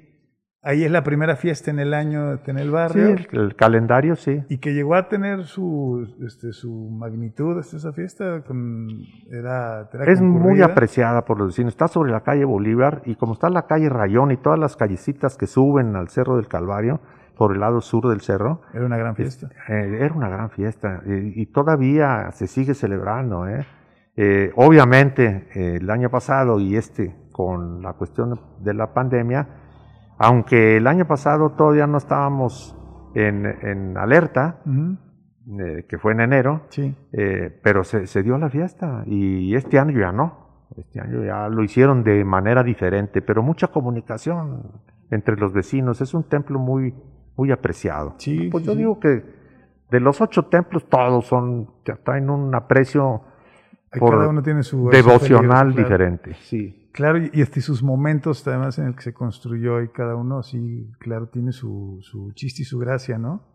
[0.66, 3.08] Ahí es la primera fiesta en el año en el sí barrio.
[3.10, 8.42] el, el calendario sí Y que llegó a tener su, este, su magnitud esa fiesta.
[8.42, 8.88] Con,
[9.30, 11.72] era, era es muy apreciada por los vecinos.
[11.72, 15.36] Está sobre la calle Bolívar y como está la calle Rayón y todas las callecitas
[15.36, 17.00] que suben al Cerro del Calvario,
[17.36, 19.48] por el lado sur del cerro, Era una gran fiesta.
[19.68, 23.46] Eh, era una gran fiesta eh, y todavía se sigue celebrando.
[23.46, 23.64] ¿eh?
[24.16, 29.46] Eh, obviamente, eh, el año pasado y este, con la cuestión de la pandemia,
[30.18, 32.76] aunque el año pasado todavía no estábamos
[33.14, 36.94] en, en alerta, eh, que fue en enero, Sí.
[37.12, 40.46] eh, pero se, se dio la fiesta y este año ya no.
[40.76, 44.62] Este año ya lo hicieron de manera diferente, pero mucha comunicación
[45.10, 46.00] entre los vecinos.
[46.00, 46.92] Es un templo muy,
[47.36, 48.14] muy apreciado.
[48.18, 49.22] Sí, Pues sí, yo digo que
[49.90, 51.70] de los ocho templos todos son
[52.04, 53.22] traen un aprecio
[53.98, 55.82] por cada uno tiene su devocional claro.
[55.82, 56.34] diferente.
[56.40, 56.85] Sí.
[56.96, 57.30] Claro, y,
[57.60, 61.98] sus momentos además en el que se construyó y cada uno sí, claro, tiene su,
[62.00, 63.46] su chiste y su gracia, ¿no?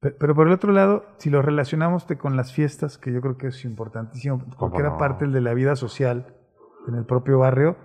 [0.00, 3.36] Pe- Pero, por el otro lado, si lo relacionamos con las fiestas, que yo creo
[3.38, 4.98] que es importantísimo, porque era no?
[4.98, 6.34] parte de la vida social
[6.88, 7.76] en el propio barrio,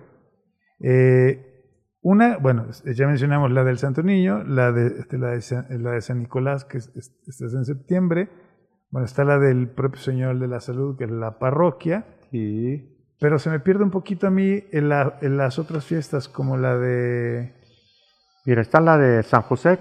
[0.80, 1.52] eh,
[2.02, 5.92] una, bueno, ya mencionamos la del Santo Niño, la de, este, la de, San, la
[5.92, 8.28] de San Nicolás, que es, es- esta es en septiembre,
[8.90, 12.92] bueno, está la del propio Señor de la Salud, que es la parroquia, Sí.
[13.18, 16.56] Pero se me pierde un poquito a mí en, la- en las otras fiestas, como
[16.56, 17.54] la de...
[18.44, 19.78] Mira, está la de San José,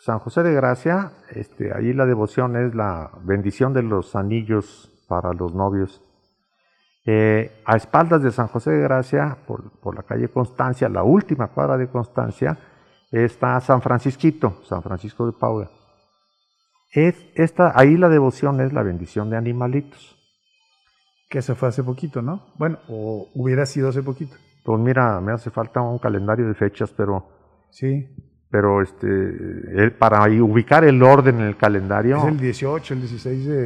[0.00, 1.12] San José de Gracia.
[1.30, 6.00] Este, allí la devoción es la bendición de los anillos para los novios.
[7.06, 11.48] Eh, a espaldas de San José de Gracia, por, por la calle Constancia, la última
[11.48, 12.58] cuadra de Constancia,
[13.12, 15.70] está San Francisquito, San Francisco de Paula.
[16.90, 20.13] Es esta, ahí la devoción es la bendición de animalitos.
[21.34, 22.46] Que se fue hace poquito, ¿no?
[22.56, 24.36] Bueno, o hubiera sido hace poquito.
[24.64, 27.26] Pues mira, me hace falta un calendario de fechas, pero,
[27.70, 28.06] Sí.
[28.52, 32.18] pero este, para ubicar el orden en el calendario.
[32.18, 33.56] Es el 18, el 16 de,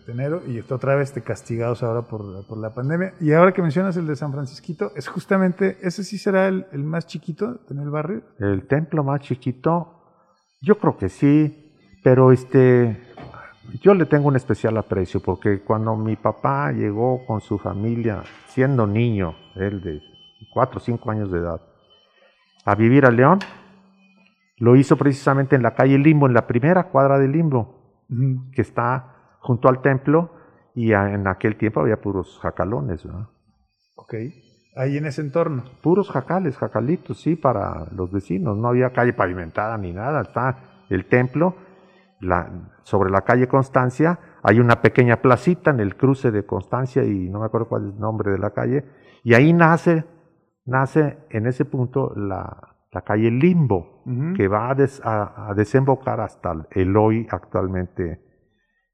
[0.00, 3.12] de enero y está otra vez te castigados ahora por, por la pandemia.
[3.20, 6.84] Y ahora que mencionas el de San Francisquito, es justamente, ese sí será el, el
[6.84, 8.22] más chiquito en el barrio.
[8.38, 9.92] El templo más chiquito,
[10.62, 11.62] yo creo que sí,
[12.02, 13.05] Pero este,
[13.78, 18.86] yo le tengo un especial aprecio porque cuando mi papá llegó con su familia, siendo
[18.86, 20.00] niño, él de
[20.52, 21.60] 4 o 5 años de edad,
[22.64, 23.38] a vivir a León,
[24.58, 28.04] lo hizo precisamente en la calle Limbo, en la primera cuadra de Limbo,
[28.52, 30.30] que está junto al templo
[30.74, 33.28] y en aquel tiempo había puros jacalones, ¿verdad?
[33.96, 34.14] Ok.
[34.76, 35.64] Ahí en ese entorno.
[35.82, 38.58] Puros jacales, jacalitos, sí, para los vecinos.
[38.58, 40.20] No había calle pavimentada ni nada.
[40.20, 40.58] Está
[40.90, 41.56] el templo,
[42.20, 44.18] la, sobre la calle Constancia.
[44.42, 47.94] Hay una pequeña placita en el cruce de Constancia y no me acuerdo cuál es
[47.94, 48.84] el nombre de la calle.
[49.24, 50.04] Y ahí nace,
[50.64, 54.02] nace en ese punto la, la calle Limbo,
[54.36, 58.22] que va a, des- a- a desembocar hasta el hoy actualmente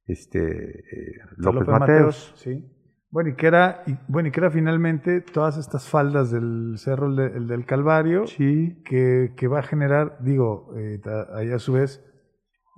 [0.07, 0.41] este,
[0.81, 2.33] eh, López, Mateos.
[2.37, 2.69] Sí.
[3.11, 7.09] Bueno, y que era, y, bueno, y que era finalmente todas estas faldas del cerro
[7.09, 10.99] el de- el del Calvario Sí, que, que va a generar, digo, eh,
[11.35, 12.03] ahí a su vez,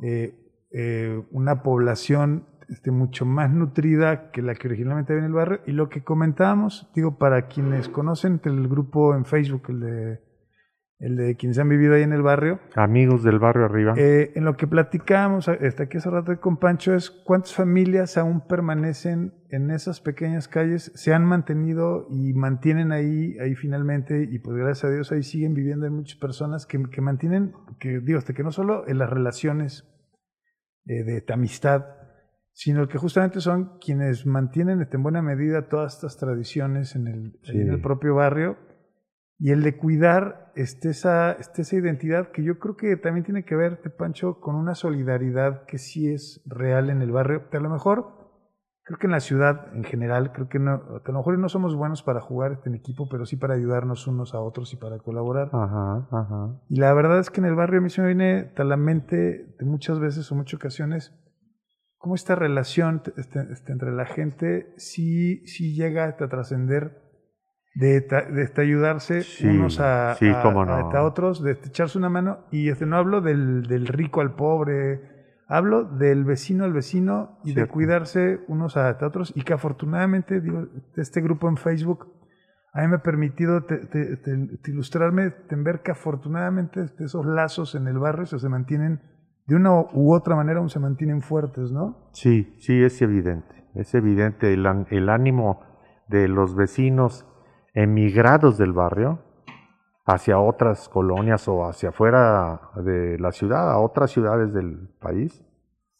[0.07, 0.35] eh,
[0.71, 5.61] eh, una población este, mucho más nutrida que la que originalmente había en el barrio.
[5.67, 10.21] Y lo que comentábamos, digo, para quienes conocen el grupo en Facebook, el de,
[10.99, 13.95] el de quienes han vivido ahí en el barrio, amigos del barrio arriba.
[13.97, 18.47] eh, en lo que platicábamos hasta aquí hace rato con Pancho es cuántas familias aún
[18.47, 24.57] permanecen en esas pequeñas calles, se han mantenido y mantienen ahí, ahí finalmente, y pues
[24.57, 28.35] gracias a Dios ahí siguen viviendo hay muchas personas que, que mantienen, que digo, hasta
[28.35, 29.91] que no solo en las relaciones
[30.87, 31.85] eh, de, amistad,
[32.53, 37.83] sino que justamente son quienes mantienen en buena medida todas estas tradiciones en el, en
[37.83, 38.57] propio barrio
[39.39, 43.45] y el de cuidar este, esa, este, esa identidad que yo creo que también tiene
[43.45, 47.51] que ver, Pancho, con una solidaridad que sí es real en el barrio.
[47.51, 48.24] Que a lo mejor,
[48.85, 51.49] creo que en la ciudad en general, creo que, no, que a lo mejor no
[51.49, 54.77] somos buenos para jugar este, en equipo, pero sí para ayudarnos unos a otros y
[54.77, 55.49] para colaborar.
[55.53, 56.61] Ajá, ajá.
[56.69, 58.77] Y la verdad es que en el barrio a mí se me viene a la
[58.77, 61.13] mente de muchas veces o muchas ocasiones
[61.99, 67.01] cómo esta relación este, este, entre la gente sí, sí llega a trascender
[67.75, 72.41] de, ta- de ayudarse Sí, unos a, sí, a- otros, de echarse una mano.
[72.51, 75.14] Y este, no hablo del, del rico al pobre,
[75.49, 79.33] hablo del vecino al vecino y de cuidarse unos a otros.
[79.37, 80.67] Y que afortunadamente, digo,
[80.97, 82.09] este grupo en Facebook
[82.73, 84.17] a mí me ha permitido te- te-
[84.67, 89.01] ilustrarme ver que afortunadamente este, esos lazos en el barrio se, se mantienen
[89.47, 92.09] de una u otra manera, aún se mantienen fuertes, ¿no?
[92.13, 93.65] Sí, sí, es evidente.
[93.75, 95.61] Es evidente el, el ánimo
[96.09, 97.27] de los vecinos
[97.75, 99.21] emigrados del barrio
[100.07, 105.43] hacia otras colonias o hacia afuera de la ciudad, a otras ciudades del país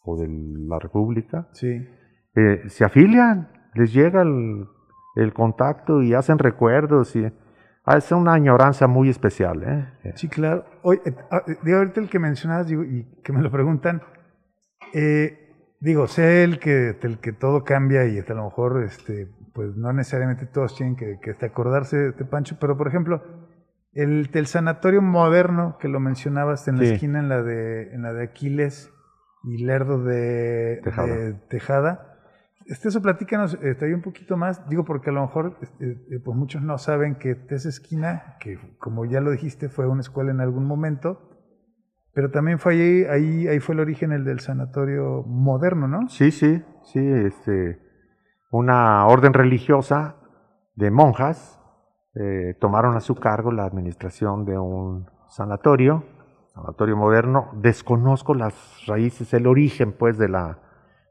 [0.03, 1.47] o de la república.
[1.53, 1.87] Sí.
[2.35, 4.67] eh, se afilian, les llega el,
[5.15, 7.25] el contacto y hacen recuerdos y
[7.87, 9.63] es una añoranza muy especial.
[10.03, 10.13] ¿eh?
[10.15, 10.65] Sí, claro.
[10.83, 14.01] Oye, eh, ah, eh, digo, ahorita el que mencionabas digo, y que me lo preguntan,
[14.93, 19.29] eh, digo, sé el que, el que todo cambia y hasta a lo mejor, este,
[19.53, 23.21] pues no necesariamente todos tienen que, que acordarse de Pancho, pero por ejemplo,
[23.95, 26.93] el del sanatorio moderno que lo mencionabas en la Sí.
[26.93, 28.91] esquina en la de, en la de Aquiles
[29.43, 31.07] y Lerdo de Tejada.
[31.15, 32.11] de Tejada.
[32.67, 36.35] Este, eso platícanos este, un poquito más, digo porque a lo mejor este, eh, pues
[36.35, 40.41] muchos no saben que esa esquina, que como ya lo dijiste, fue una escuela en
[40.41, 41.29] algún momento,
[42.13, 46.07] pero también fue ahí, ahí, ahí fue el origen el del sanatorio moderno, ¿no?
[46.09, 47.79] Sí, sí, sí, este,
[48.49, 50.15] una orden religiosa
[50.75, 51.61] de monjas
[52.15, 56.03] eh, tomaron a su cargo la administración de un sanatorio,
[56.53, 57.49] sanatorio moderno.
[57.55, 58.53] Desconozco las
[58.87, 60.59] raíces, el origen, pues, de la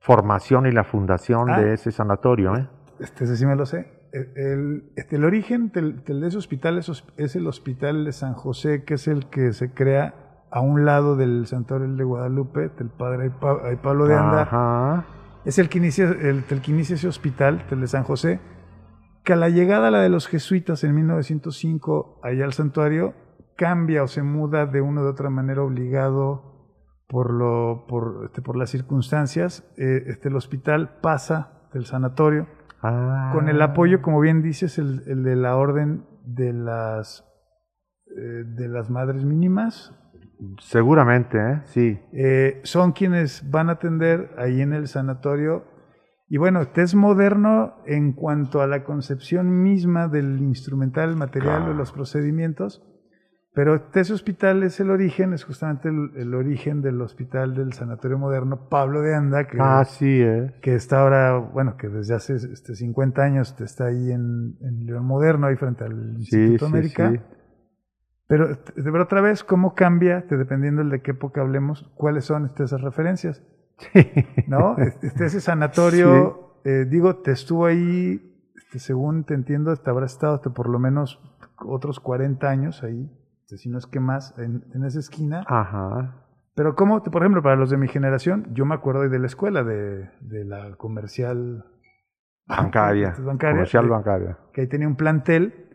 [0.00, 1.61] formación y la fundación Ah.
[1.61, 2.57] de ese sanatorio.
[2.57, 2.68] ¿eh?
[2.98, 3.92] Este, sí me lo sé.
[4.12, 8.34] El, el- este, el origen del, del- de ese hospital es, el hospital de San
[8.34, 10.14] José, que es el que se crea
[10.50, 14.42] a un lado del santuario de Guadalupe, del padre Pa- ay, Pablo de Anda.
[14.42, 15.05] Ajá.
[15.44, 18.38] Es el que inicia, el, el que inicia ese hospital, el de San José,
[19.25, 23.14] que a la llegada la de los jesuitas en 1905, allá al santuario,
[23.57, 26.53] cambia o se muda de una u otra manera obligado
[27.09, 29.64] por, lo, por, este, por las circunstancias.
[29.77, 32.47] Eh, este, el hospital pasa del sanatorio
[32.87, 33.31] Ah.
[33.33, 37.25] con el apoyo, como bien dices, el, el de la orden de las,
[38.14, 39.93] eh, de las madres mínimas,
[40.59, 41.61] Seguramente, ¿eh?
[41.64, 42.01] sí.
[42.12, 45.64] eh, son quienes van a atender ahí en el sanatorio.
[46.35, 51.59] Y bueno, este es moderno en cuanto a la concepción misma del instrumental, el material
[51.59, 51.70] Claro.
[51.70, 52.82] o los procedimientos,
[53.53, 57.72] pero este ese hospital es el origen, es justamente el, el origen del hospital del
[57.72, 60.57] sanatorio moderno Pablo de Anda, que, Ah, sí, ¿eh?
[60.61, 65.05] que está ahora, bueno, que desde hace este, 50 años está ahí en, en León
[65.05, 67.11] Moderno, ahí frente al Instituto sí, América.
[67.12, 67.20] sí.
[68.26, 72.80] Pero, pero otra vez, ¿cómo cambia, dependiendo de qué época hablemos, cuáles son este, esas
[72.80, 73.41] referencias?
[74.47, 74.77] ¿No?
[75.03, 78.20] Este, ese sanatorio, eh, digo, te estuvo ahí,
[78.57, 81.20] este, según te entiendo, te habrá estado hasta por lo menos
[81.59, 83.11] otros 40 años ahí,
[83.43, 85.45] este, si no es que más, en, en esa esquina.
[85.47, 86.25] Ajá.
[86.55, 89.64] Pero como, por ejemplo, para los de mi generación, yo me acuerdo de la escuela,
[89.64, 91.64] de, de la comercial
[92.47, 94.39] bancaria, bancaria comercial que, bancaria.
[94.53, 95.74] Que ahí tenía un plantel,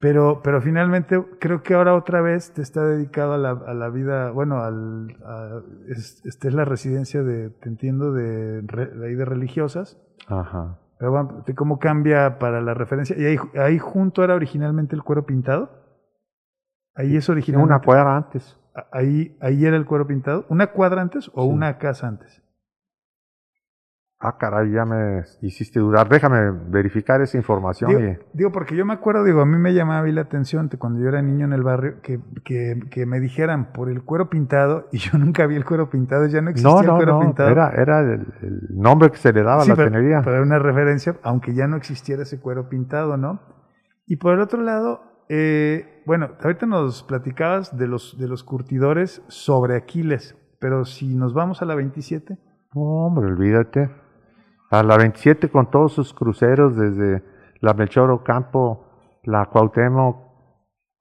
[0.00, 3.88] pero, pero finalmente creo que ahora otra vez te está dedicado a la, a la
[3.88, 9.14] vida, bueno, al, a, es, esta es la residencia de, te entiendo, de, de ahí
[9.14, 10.00] de religiosas.
[10.28, 10.78] Ajá.
[10.98, 13.16] Pero bueno, ¿cómo cambia para la referencia?
[13.16, 15.70] ¿Y ahí, ahí junto era originalmente el cuero pintado?
[16.94, 17.72] Ahí es originalmente.
[17.72, 18.58] Una cuadra antes.
[18.92, 20.44] Ahí, ahí era el cuero pintado.
[20.48, 21.48] ¿Una cuadra antes o sí.
[21.48, 22.42] una casa antes?
[24.20, 26.08] Ah, caray, ya me hiciste dudar.
[26.08, 27.90] Déjame verificar esa información.
[27.90, 28.18] Digo, y...
[28.32, 31.22] digo, porque yo me acuerdo, digo, a mí me llamaba la atención cuando yo era
[31.22, 35.18] niño en el barrio que, que, que, me dijeran por el cuero pintado y yo
[35.18, 37.48] nunca vi el cuero pintado, ya no existía no, no, el cuero no, pintado.
[37.48, 40.20] Era, era el, el, nombre que se le daba sí, a la pero, tenería.
[40.24, 43.40] Pero era una referencia, aunque ya no existiera ese cuero pintado, ¿no?
[44.04, 49.22] Y por el otro lado, eh, bueno, ahorita nos platicabas de los, de los curtidores
[49.28, 52.36] sobre Aquiles, pero si nos vamos a la 27.
[52.74, 54.07] No, hombre, olvídate.
[54.70, 57.22] A la 27 con todos sus cruceros desde
[57.60, 58.86] la Melchor Ocampo,
[59.24, 60.28] la Cuauhtémoc,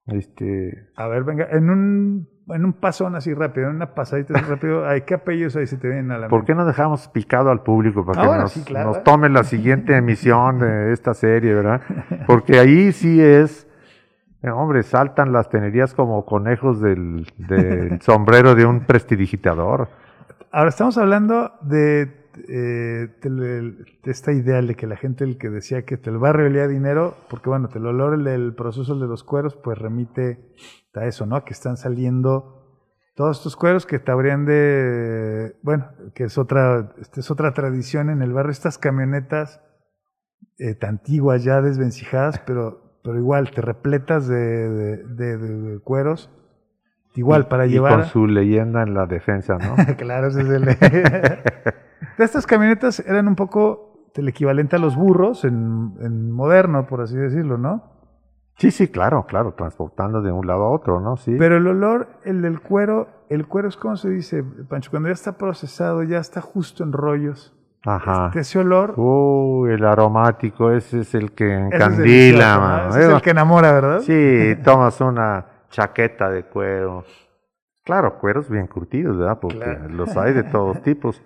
[0.08, 0.90] este...
[0.96, 4.86] A ver, venga, en un, en un pasón así rápido, en una pasadita así rápido,
[4.88, 7.62] ¿hay qué apellidos ahí se te vienen a la ¿Por qué no dejamos picado al
[7.62, 8.88] público para Ah, que nos, sí, claro.
[8.90, 11.82] nos tome la siguiente emisión de esta serie, verdad?
[12.28, 13.68] Porque ahí sí es...
[14.44, 19.90] eh, Hombre, saltan las tenerías como conejos del, del sombrero de un prestidigitador.
[20.54, 23.10] Ahora estamos hablando de eh,
[24.04, 27.50] esta idea de que la gente el que decía que el barrio olía dinero, porque
[27.50, 30.40] bueno, el olor el, el proceso de los cueros, pues remite
[30.94, 31.44] a eso, ¿no?
[31.46, 32.58] Que están saliendo
[33.16, 38.10] todos estos cueros que te habrían de, bueno, que es otra, esta es otra tradición
[38.10, 39.62] en el barrio, estas camionetas
[40.60, 44.70] eh, antiguas ya desvencijadas, pero, pero igual te repletas de,
[45.04, 46.32] de, de cueros.
[47.16, 48.02] Igual, para y llevar.
[48.02, 49.76] con su leyenda en la defensa, ¿no?
[49.98, 50.68] claro, ese es el.
[52.26, 57.16] estas camionetas eran un poco el equivalente a los burros en, en, moderno, por así
[57.16, 57.84] decirlo, ¿no?
[58.58, 61.18] Sí, sí, claro, claro, transportando de un lado a otro, ¿no?
[61.18, 61.36] Sí.
[61.38, 65.14] Pero el olor, el del cuero, el cuero es como se dice, Pancho, cuando ya
[65.14, 67.54] está procesado, ya está justo en rollos.
[67.86, 68.28] Ajá.
[68.28, 68.96] Este, ese olor.
[68.98, 74.00] Uy, el aromático, ese es el que encandila, es, ese es el que enamora, ¿verdad?
[74.00, 77.06] Sí, tomas una chaqueta de cuero.
[77.86, 79.40] Claro, cueros bien curtidos, ¿verdad?
[79.40, 79.90] Porque claro.
[79.90, 81.22] los hay de todos tipos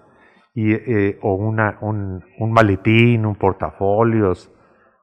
[0.54, 4.52] y, eh, o una, un, un, maletín, un portafolios.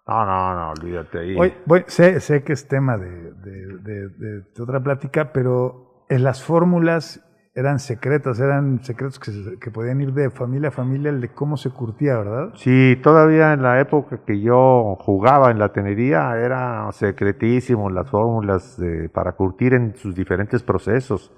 [0.06, 1.36] No, no, no, olvídate ahí.
[1.66, 6.42] Voy, sé, sé, que es tema de, de, de, de, otra plática, pero en las
[6.42, 7.24] fórmulas
[7.54, 11.28] eran secretas, eran secretos que, se, que, podían ir de familia a familia, el de
[11.30, 12.52] cómo se curtía, ¿verdad?
[12.54, 18.80] Sí, todavía en la época que yo jugaba en la tenería era secretísimo las fórmulas
[19.12, 21.32] para curtir en sus diferentes procesos.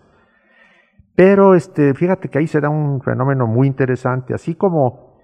[1.21, 5.18] Pero este, fíjate que ahí se da un fenómeno muy interesante, así como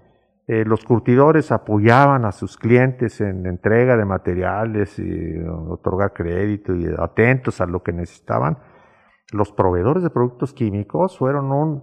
[0.45, 6.85] eh, los curtidores apoyaban a sus clientes en entrega de materiales y otorgar crédito y
[6.99, 8.59] atentos a lo que necesitaban,
[9.33, 11.81] los proveedores de productos químicos fueron un,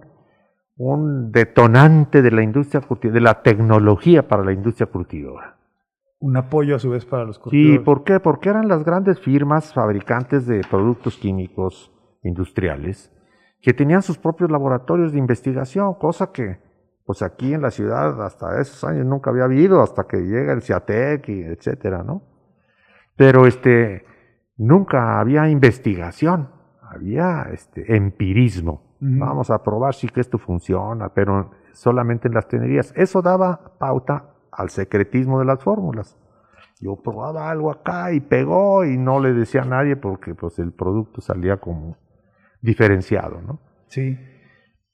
[0.77, 5.57] un detonante de la industria de la tecnología para la industria curtidora.
[6.19, 7.79] Un apoyo a su vez para los curtidores.
[7.79, 8.21] Sí, ¿por qué?
[8.21, 11.91] Porque eran las grandes firmas fabricantes de productos químicos
[12.23, 13.11] industriales
[13.65, 16.59] que tenían sus propios laboratorios de investigación, cosa que
[17.03, 20.61] pues aquí en la ciudad hasta esos años nunca había habido, hasta que llega el
[20.61, 22.21] CIATEC y etcétera, ¿no?
[23.15, 24.05] Pero este,
[24.55, 28.83] nunca había investigación, había este, empirismo.
[29.01, 29.19] Uh -huh.
[29.19, 32.93] Vamos a probar si que esto funciona, pero solamente en las tenerías.
[32.95, 36.15] Eso daba pauta al secretismo de las fórmulas.
[36.79, 40.71] Yo probaba algo acá y pegó y no le decía a nadie porque pues el
[40.71, 41.97] producto salía como
[42.65, 43.59] diferenciado, ¿no?
[43.87, 44.17] Sí.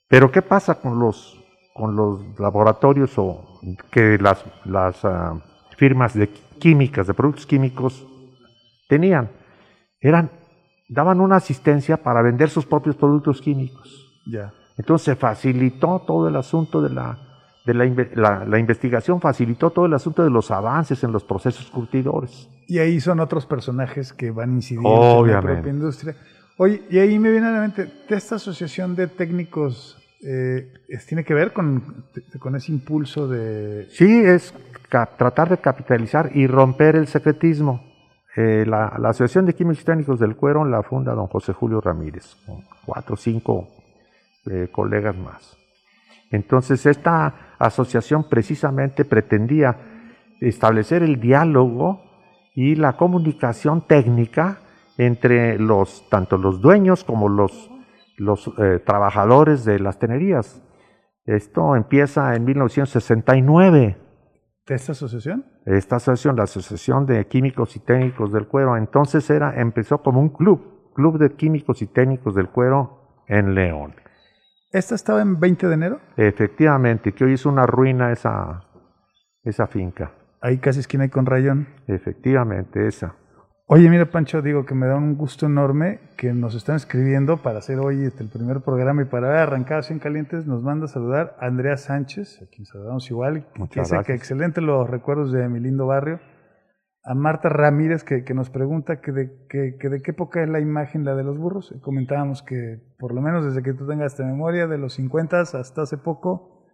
[0.07, 1.41] Pero ¿qué pasa con los,
[1.73, 3.59] con los laboratorios o
[3.89, 5.41] que las, las uh,
[5.77, 8.05] firmas de químicas, de productos químicos
[8.89, 9.29] tenían?
[9.99, 10.29] Eran,
[10.89, 14.11] daban una asistencia para vender sus propios productos químicos.
[14.27, 14.53] Ya.
[14.77, 17.17] Entonces se facilitó todo el asunto de la,
[17.65, 21.69] de la, la, la, investigación, facilitó todo el asunto de los avances en los procesos
[21.69, 22.49] curtidores.
[22.67, 25.31] Y ahí son otros personajes que van incidiendo Obviamente.
[25.31, 26.15] en la propia industria.
[26.57, 30.71] Oye, y ahí me viene a la mente, ¿esta asociación de técnicos eh,
[31.07, 32.05] tiene que ver con,
[32.39, 33.87] con, ese impulso de...?
[33.89, 34.53] Sí, es
[34.89, 37.83] tratar de capitalizar y romper el secretismo.
[38.35, 42.63] eh, la, Asociación de Químicos Técnicos del Cuero la funda don José Julio Ramírez, con
[42.85, 43.67] cuatro o cinco
[44.49, 45.57] eh, colegas más.
[46.31, 49.77] Entonces, esta asociación precisamente pretendía
[50.39, 52.03] establecer el diálogo
[52.55, 54.60] y la comunicación técnica
[55.01, 57.71] entre los, tanto los dueños como los,
[58.17, 60.61] los eh, trabajadores de las tenerías.
[61.25, 63.97] Esto empieza en 1969.
[64.67, 65.43] ¿De esta asociación?
[65.65, 70.29] Esta asociación, la Asociación de Químicos y Técnicos del Cuero, entonces era, empezó como un
[70.29, 73.95] club, Club de Químicos y Técnicos del Cuero en León.
[74.71, 75.99] ¿Esta estaba en 20 de enero?
[76.15, 78.65] Efectivamente, que hoy es una ruina esa,
[79.43, 80.11] esa finca.
[80.41, 81.67] Ahí casi esquina con Rayón.
[81.87, 83.15] Efectivamente, esa.
[83.73, 87.59] Oye, mira, Pancho, digo que me da un gusto enorme que nos están escribiendo para
[87.59, 90.45] hacer hoy este, el primer programa y para arrancar así en calientes.
[90.45, 93.47] Nos manda a saludar a Andrea Sánchez, a quien saludamos igual.
[93.55, 94.07] Muchas que dice gracias.
[94.07, 96.19] que excelente los recuerdos de mi lindo barrio.
[97.05, 100.49] A Marta Ramírez, que, que nos pregunta que de, que, que de qué época es
[100.49, 101.73] la imagen la de los burros.
[101.81, 105.81] Comentábamos que, por lo menos desde que tú tengas esta memoria, de los 50 hasta
[105.81, 106.67] hace poco,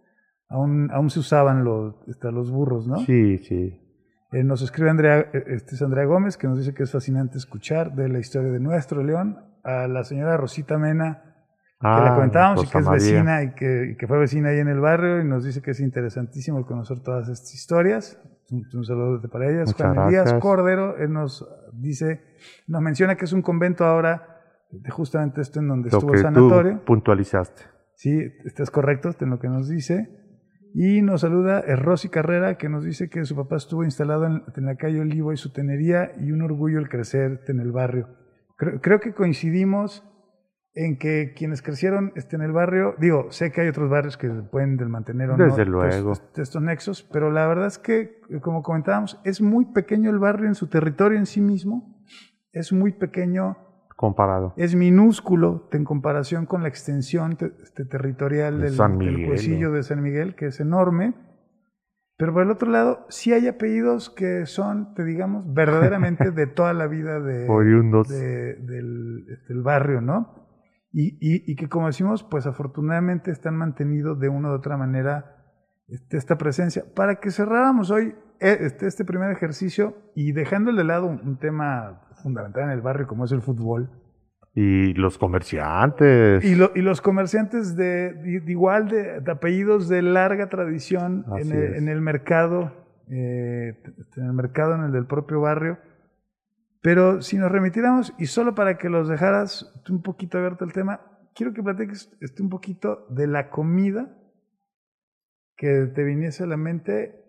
[0.48, 2.96] aún, aún se usaban los, los burros, ¿no?
[2.96, 3.87] Sí, sí.
[4.30, 7.38] Eh, nos escribe Andrea, eh, este es Andrea Gómez, que nos dice que es fascinante
[7.38, 9.38] escuchar de la historia de nuestro León.
[9.64, 11.22] A la señora Rosita Mena,
[11.80, 12.92] que la Ah, comentábamos y que es María.
[13.12, 15.72] vecina y que, y que fue vecina ahí en el barrio y nos dice que
[15.72, 18.18] es interesantísimo el conocer todas estas historias.
[18.50, 19.68] Un, un saludo para ellas.
[19.68, 20.40] Muchas Juan gracias.
[20.40, 22.22] Cordero él nos dice,
[22.66, 26.18] nos menciona que es un convento ahora, de justamente esto en donde Lo estuvo que
[26.18, 26.78] el sanatorio.
[26.78, 27.62] tú puntualizaste.
[27.94, 30.17] Sí, estás correcto en lo que nos dice.
[30.74, 34.42] Y nos saluda el Rosy Carrera, que nos dice que su papá estuvo instalado en,
[34.56, 38.08] en la calle Olivo y su tenería, y un orgullo el crecer en el barrio.
[38.56, 40.04] Creo, creo que coincidimos
[40.74, 44.28] en que quienes crecieron este, en el barrio, digo, sé que hay otros barrios que
[44.28, 46.12] pueden del mantener o no Desde estos- luego.
[46.36, 50.54] estos nexos, pero la verdad es que, como comentábamos, es muy pequeño el barrio en
[50.54, 52.04] su territorio en sí mismo,
[52.52, 53.56] es muy pequeño
[53.98, 54.54] Comparado.
[54.56, 60.02] es minúsculo en comparación con la extensión te- este, territorial De del, Miguel, de San
[60.02, 61.14] Miguel, que es enorme.
[62.16, 66.72] Pero por el otro lado, sí hay apellidos que son, te digamos, verdaderamente de toda
[66.74, 67.46] la vida de,
[68.54, 70.46] del, del barrio, ¿no?
[70.92, 75.36] Y, y- y que como decimos, pues afortunadamente están mantenido de una u otra manera
[75.88, 76.84] este, esta presencia.
[76.94, 82.02] Para que cerráramos hoy este, este primer ejercicio y dejando de lado un, un tema
[82.22, 83.90] fundamental en el barrio como es el fútbol,
[84.54, 86.44] Y los comerciantes.
[86.44, 91.52] y, lo- y los comerciantes de, de- igual de, de apellidos de larga tradición en
[91.52, 92.72] el, en el mercado,
[93.10, 93.80] eh,
[94.16, 95.78] en el mercado, en el del propio barrio.
[96.82, 101.00] Pero si nos remitiéramos, y solo para que los dejaras un poquito abierto el tema,
[101.34, 104.14] quiero que platiques este, un poquito de la comida
[105.56, 107.24] que te viniese a la mente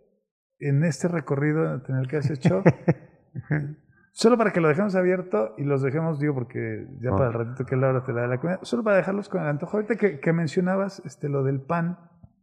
[0.60, 2.64] en este recorrido en el que has hecho.
[4.12, 7.66] Solo para que lo dejemos abierto y los dejemos, digo, porque ya para el ratito
[7.66, 9.78] que es la hora te la de la comida, solo para dejarlos con el antojo.
[9.78, 11.98] Ahorita que, que mencionabas este, lo del pan,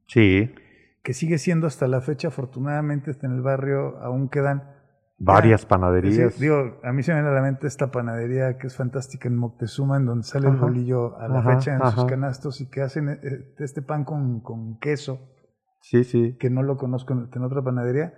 [0.07, 0.55] Sí,
[1.03, 4.63] que sigue siendo hasta la fecha, afortunadamente, está en el barrio, aún quedan.
[5.19, 6.39] varias panaderías.
[6.39, 9.37] digo, a mí se me viene a la mente esta panadería que es fantástica en
[9.37, 12.83] Moctezuma, en donde sale el bolillo a la Ajá, fecha en sus canastos y que
[12.83, 15.21] hacen eh, este pan con, con queso,
[15.89, 16.37] Sí, sí.
[16.41, 18.13] que no lo conozco en, otra panadería.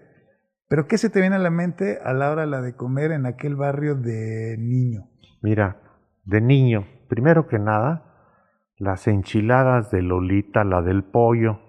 [0.68, 3.26] Pero ¿qué se te viene a la mente a la hora la de comer en
[3.26, 5.10] aquel barrio de niño?
[5.42, 5.76] Mira,
[6.24, 8.32] de niño, primero que nada,
[8.78, 11.60] las enchiladas de Lolita, la del pollo.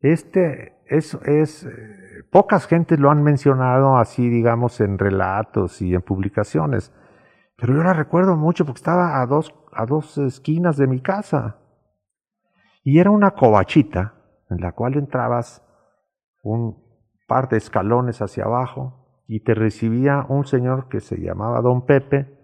[0.00, 6.00] Este es, es eh, pocas gentes lo han mencionado así, digamos, en relatos y en
[6.00, 6.94] publicaciones.
[7.58, 11.58] Pero yo la recuerdo mucho porque estaba a dos, a dos esquinas de mi casa.
[12.82, 14.14] Y era una covachita
[14.50, 15.64] en la cual entrabas
[16.42, 16.82] un
[17.26, 22.38] par de escalones hacia abajo y te recibía un señor que se llamaba Don Pepe,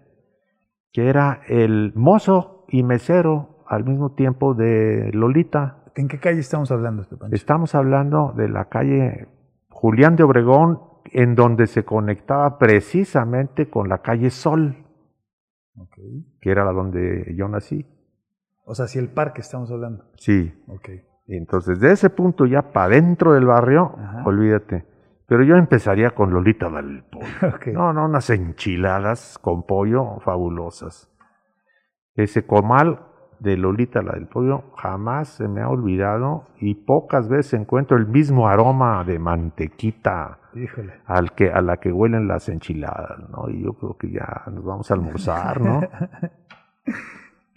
[0.91, 5.83] que era el mozo y mesero al mismo tiempo de Lolita.
[5.95, 7.35] ¿En qué calle estamos hablando, este Pancho?
[7.35, 9.27] Estamos hablando de la calle
[9.69, 14.85] Julián de Obregón, en donde se conectaba precisamente con la calle Sol,
[16.39, 17.85] que era la donde yo nací.
[18.63, 20.05] O sea, si el parque estamos hablando.
[20.17, 20.53] Sí,
[21.27, 24.23] Entonces de ese punto ya para dentro del barrio, Ajá.
[24.25, 24.85] olvídate.
[25.27, 27.25] Pero yo empezaría con Lolita del Pollo.
[27.55, 27.67] Ok.
[27.67, 31.09] No, no, unas enchiladas con pollo fabulosas.
[32.15, 32.99] Ese comal
[33.39, 38.07] de Lolita, la del pollo, jamás se me ha olvidado y pocas veces encuentro el
[38.07, 40.93] mismo aroma de mantequita Híjole.
[41.05, 43.49] al que, a la que huelen las enchiladas, ¿no?
[43.49, 45.81] Y yo creo que ya nos vamos a almorzar, ¿no?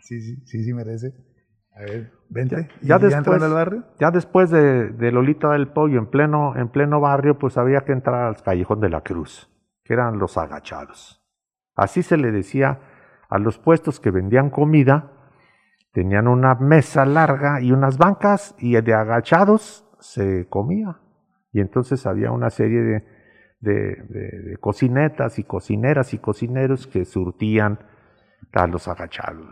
[0.00, 1.12] Sí, sí, sí, sí merece.
[1.78, 2.68] A ver, vente.
[2.82, 3.84] Ya ¿Y después- entrando al barrio?
[4.00, 7.92] Ya después de, de Lolita del Pollo, en pleno, en pleno barrio, pues había que
[7.92, 9.48] entrar al Callejón de la Cruz,
[9.84, 11.22] que eran los agachados.
[11.76, 12.80] Así se le decía
[13.30, 15.12] a los puestos que vendían comida,
[15.92, 20.98] tenían una mesa larga y unas bancas y de agachados se comía.
[21.52, 23.04] Y entonces había una serie de,
[23.60, 27.78] de, cocinetas y cocineras y cocineros que surtían
[28.52, 29.46] a los agachados.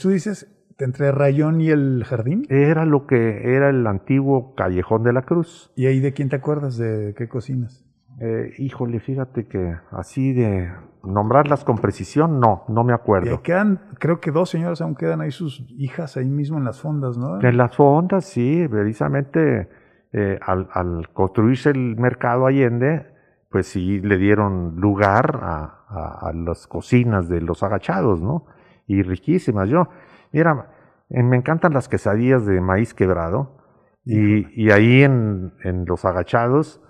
[0.00, 2.46] ¿Tú dices entre Rayón y el jardín?
[2.48, 5.72] Era lo que era el antiguo Callejón de la Cruz.
[5.76, 6.76] ¿Y ahí de quién te acuerdas?
[6.78, 7.84] ¿De qué cocinas?
[8.20, 10.72] Eh, híjole, fíjate que así de
[11.04, 13.34] nombrarlas con precisión, no, no me acuerdo.
[13.34, 16.80] Y quedan, creo que dos señoras aún quedan ahí sus hijas ahí mismo en las
[16.80, 17.40] fondas, ¿no?
[17.40, 19.68] En las fondas, sí, precisamente
[20.12, 23.06] eh, al, construirse el mercado Allende,
[23.50, 25.74] pues sí le dieron lugar a,
[26.34, 28.44] las cocinas de los agachados, ¿no?
[28.86, 29.70] Y riquísimas.
[29.70, 29.88] Yo,
[30.32, 30.70] mira,
[31.08, 33.56] me encantan las quesadillas de maíz quebrado
[34.04, 36.82] y, ahí en, en los agachados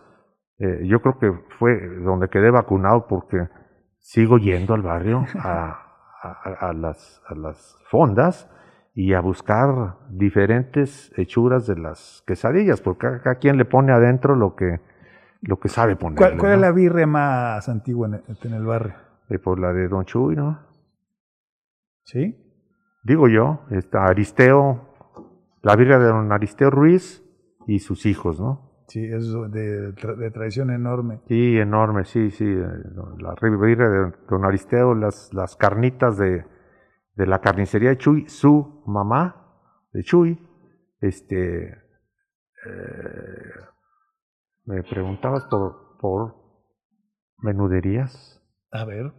[0.58, 3.48] eh, yo creo que fue donde quedé vacunado porque
[3.98, 8.50] sigo yendo al barrio a, las, a las fondas
[8.92, 14.56] y a buscar diferentes hechuras de las quesadillas, porque cada, quien le pone adentro lo
[14.56, 14.80] que,
[15.42, 16.36] lo que sabe poner.
[16.36, 18.94] ¿Cuál, es la birria más antigua en el, barrio?
[19.28, 20.58] Eh, por la de Don Chuy, ¿no?
[22.02, 22.47] ¿Sí?
[23.02, 24.88] Digo yo, está Aristeo,
[25.62, 27.24] la birria de Don Aristeo Ruiz
[27.66, 28.84] y sus hijos, ¿no?
[28.88, 31.20] Sí, es de, de, tradición enorme.
[31.28, 32.46] Sí, enorme, sí, sí.
[32.46, 32.66] Eh,
[33.18, 36.44] la birria de Don Aristeo, las, las carnitas de,
[37.14, 39.48] de la carnicería de Chuy, su mamá
[39.92, 40.38] de Chuy,
[41.00, 43.52] este, eh,
[44.64, 46.34] me preguntabas por, por
[47.38, 48.42] menuderías.
[48.70, 49.12] A ver,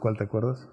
[0.00, 0.68] ¿cuál te acuerdas?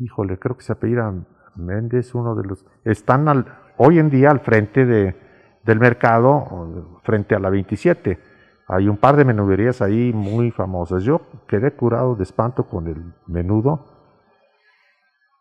[0.00, 1.12] Híjole, creo que se apellida
[1.56, 2.64] Méndez, uno de los...
[2.84, 3.44] Están
[3.76, 5.14] hoy en día al frente de,
[5.62, 8.18] del mercado frente a la 27.
[8.68, 11.02] Hay un par de menuderías ahí muy famosas.
[11.02, 13.84] Yo quedé curado de espanto con el menudo.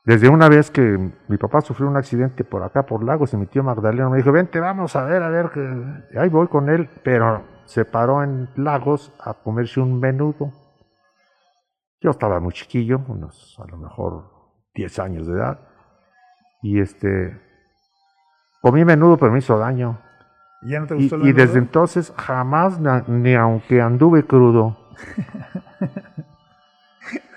[0.04, 3.46] Desde una vez que mi papá sufrió un accidente por acá, por Lagos, y mi
[3.46, 6.20] tío Magdaleno me dijo, vente, vamos a ver, a ver, que...
[6.20, 10.52] ahí voy con él, pero se paró en Lagos a comerse un menudo.
[12.02, 14.39] Yo estaba muy chiquillo, unos a lo mejor
[14.76, 15.60] 10 años de edad,
[16.62, 17.40] y este,
[18.62, 20.00] comí menudo, pero me hizo daño.
[20.62, 24.78] ¿Y, desde entonces jamás, ni aunque anduve crudo.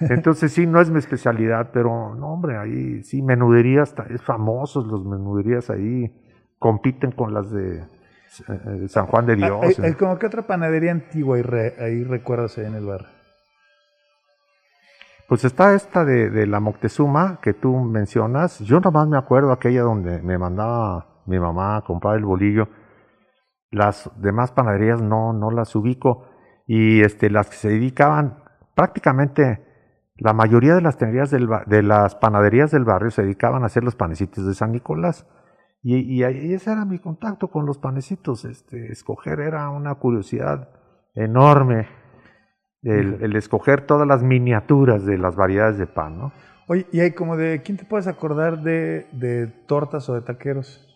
[0.01, 5.05] Entonces sí, no es mi especialidad, pero no, hombre, ahí sí, menuderías, es famosos los
[5.05, 6.13] menuderías ahí,
[6.59, 9.79] compiten con las de, eh, San Juan de ah, Dios.
[9.79, 11.45] ¿Hay, como que otra panadería antigua ahí,
[11.79, 13.22] ahí recuerdas en el bar?
[15.29, 18.59] Pues está esta de, la Moctezuma que tú mencionas.
[18.61, 22.69] Yo nomás me acuerdo aquella donde me mandaba mi mamá a comprar el bolillo
[23.73, 26.29] las demás panaderías no, no las ubico.
[26.67, 28.45] Y este, las que se dedicaban,
[28.77, 29.67] prácticamente
[30.17, 34.55] la mayoría de las, de panaderías del barrio se dedicaban a hacer los panecitos de
[34.55, 35.27] San Nicolás.
[35.83, 38.45] Y, y, ese era mi contacto con los panecitos.
[38.45, 40.69] Este, escoger era una curiosidad
[41.15, 41.89] enorme.
[42.83, 46.33] El, escoger todas las miniaturas de las variedades de pan, ¿no?
[46.67, 50.89] Oye, y hay como de, ¿quién te puedes acordar de, de tortas o de taqueros?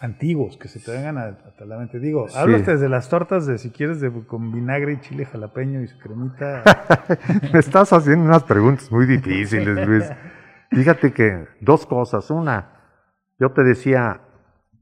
[0.00, 1.98] antiguos que se te vengan a, la mente.
[1.98, 2.38] Digo, sí.
[2.46, 6.62] desde las tortas de si quieres de, con vinagre y chile jalapeño y su cremita.
[7.52, 10.04] Me estás haciendo unas preguntas muy difíciles, Luis.
[10.70, 12.30] Fíjate que dos cosas.
[12.30, 12.72] Una,
[13.38, 14.20] yo te decía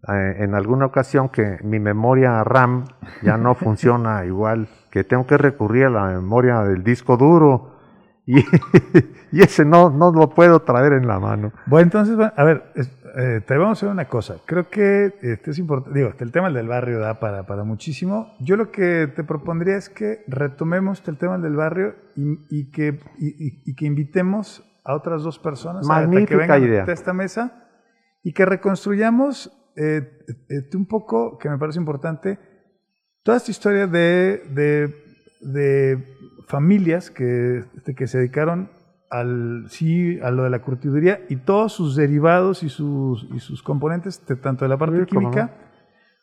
[0.09, 2.87] eh, en alguna ocasión que mi memoria RAM
[3.23, 7.71] ya no funciona igual, que tengo que recurrir a la memoria del disco duro.
[8.27, 8.39] Y,
[9.33, 11.53] y ese no, no lo puedo traer en la mano.
[11.67, 12.65] Bueno, entonces, a ver,
[13.15, 14.37] eh, te vamos a hacer una cosa.
[14.47, 15.99] Creo que este es importante.
[15.99, 18.35] Digo, el tema del barrio da para, para muchísimo.
[18.41, 23.75] Yo lo que te propondría es que retomemos el tema del barrio y, que, y,
[23.75, 26.85] que invitemos a otras dos personas a que vengan idea.
[26.85, 27.69] a esta mesa
[28.23, 30.19] y que reconstruyamos eh,
[30.49, 32.39] eh, un poco, que me parece importante,
[33.23, 34.95] toda esta historia de, de,
[35.41, 36.05] de
[36.49, 37.65] familias que,
[37.97, 38.71] que se dedicaron
[39.11, 43.63] al, sí, a lo de la curtiduría y todos sus derivados y sus, y sus
[43.63, 45.55] componentes, tanto de la parte química,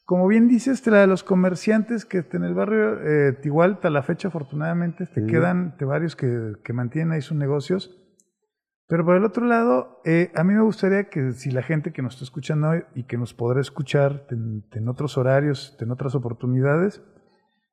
[0.05, 4.01] como bien dices, la de los comerciantes que en el barrio eh, Tigualta, a la
[4.01, 7.95] fecha afortunadamente, te quedan te varios que, que, mantienen ahí sus negocios.
[8.89, 12.01] Pero por el otro lado, eh, a mí me gustaría que si la gente que
[12.01, 16.15] nos está escuchando hoy y que nos podrá escuchar en, en otros horarios, en otras
[16.15, 17.03] oportunidades,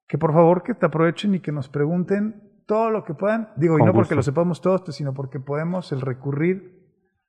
[0.06, 3.48] que por favor que te aprovechen y que nos pregunten todo lo que puedan.
[3.56, 6.76] Digo, y no porque lo sepamos todos, pues, sino porque podemos el recurrir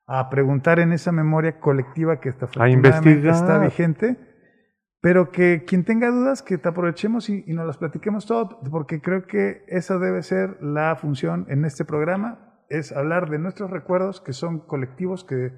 [0.06, 4.18] a preguntar en esa memoria colectiva que está, está vigente
[5.00, 9.00] Pero que quien tenga dudas, que te aprovechemos y, y nos las platiquemos todo, porque
[9.00, 14.22] creo que esa debe ser la función en este programa, es hablar de nuestros recuerdos
[14.22, 15.52] que son colectivos, que,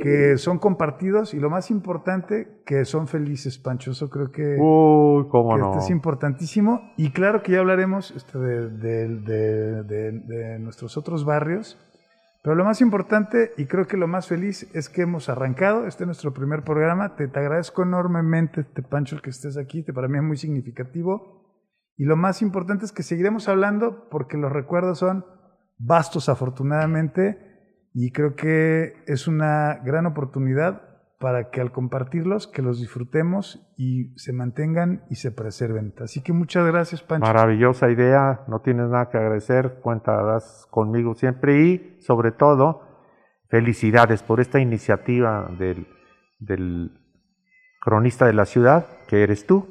[0.00, 3.90] que son compartidos y lo más importante, que son felices, Pancho.
[3.90, 5.70] Eso creo que, Uy, cómo que no.
[5.72, 6.80] esto es importantísimo.
[6.96, 11.78] Y claro que ya hablaremos este, de, de- de- de- de nuestros otros barrios.
[12.44, 15.86] Pero lo más importante y creo que lo más feliz es que hemos arrancado.
[15.86, 17.14] Este es nuestro primer programa.
[17.14, 19.84] Te, te agradezco enormemente, te, Pancho, el que estés aquí.
[19.84, 21.40] Te, para mí es muy significativo.
[21.96, 25.24] Y lo más importante es que seguiremos hablando porque los recuerdos son
[25.82, 27.38] vastos, afortunadamente.
[27.94, 30.82] Y creo que es una gran oportunidad
[31.18, 35.94] para que al compartirlos, que los disfrutemos y se mantengan y se preserven.
[36.00, 37.24] Así que muchas gracias, Pancho.
[37.24, 42.82] Maravillosa idea, no tienes nada que agradecer, cuentas conmigo siempre y sobre todo
[43.48, 45.86] felicidades por esta iniciativa del,
[46.40, 46.90] del
[47.80, 49.68] cronista de la ciudad, que eres tú,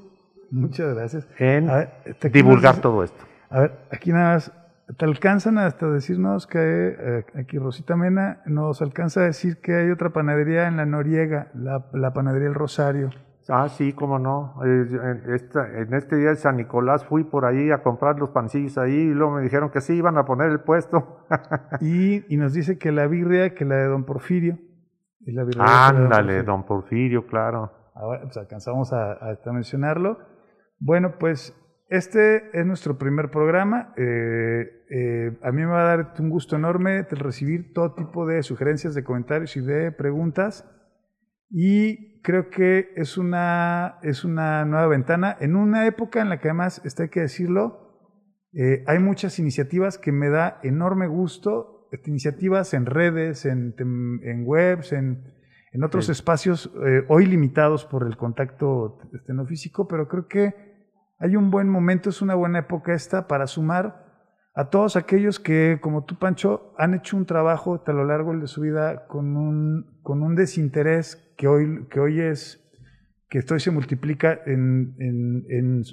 [0.52, 1.28] Muchas gracias.
[1.38, 3.26] en ver, divulgar todo esto.
[3.50, 4.52] A ver, aquí nada más,
[4.98, 6.60] te alcanzan hasta decirnos que
[7.00, 11.50] eh, aquí Rosita Mena nos alcanza a decir que hay otra panadería en la Noriega,
[11.54, 13.10] la, la panadería El Rosario.
[13.50, 14.56] Ah, sí, cómo no.
[14.64, 18.78] En, esta- en este día de San Nicolás fui por ahí a comprar los pancillos
[18.78, 21.26] ahí y luego me dijeron que sí iban a poner el puesto.
[21.82, 24.58] Y, y nos dice que la birria, que la de Don Porfirio.
[25.22, 26.44] Y la birria la de Don Ándale, Porfirio.
[26.44, 27.72] don Porfirio, claro.
[27.96, 30.20] Ahora, pues alcanzamos a, a- a mencionarlo.
[30.80, 31.54] Bueno, pues
[31.90, 33.94] este es nuestro primer programa.
[33.98, 38.44] Eh, eh, a mí me va a dar un gusto enorme recibir todo tipo de
[38.44, 40.70] sugerencias, de comentarios y de preguntas.
[41.50, 46.50] Y creo que es una, es una nueva ventana en una época en la que
[46.50, 47.80] además, está hay que decirlo,
[48.54, 54.44] eh, hay muchas iniciativas que me da enorme gusto, este, iniciativas en redes, en, en
[54.46, 55.24] webs, en,
[55.72, 56.12] en otros Sí.
[56.12, 60.54] espacios eh, hoy limitados por el contacto este, no físico, pero creo que
[61.18, 64.11] hay un buen momento, es una buena época esta para sumar
[64.54, 68.48] a todos aquellos que, como tú, Pancho, han hecho un trabajo a lo largo de
[68.48, 72.58] su vida con un, con un desinterés que hoy, que hoy es,
[73.30, 75.46] que hoy se multiplica en, en-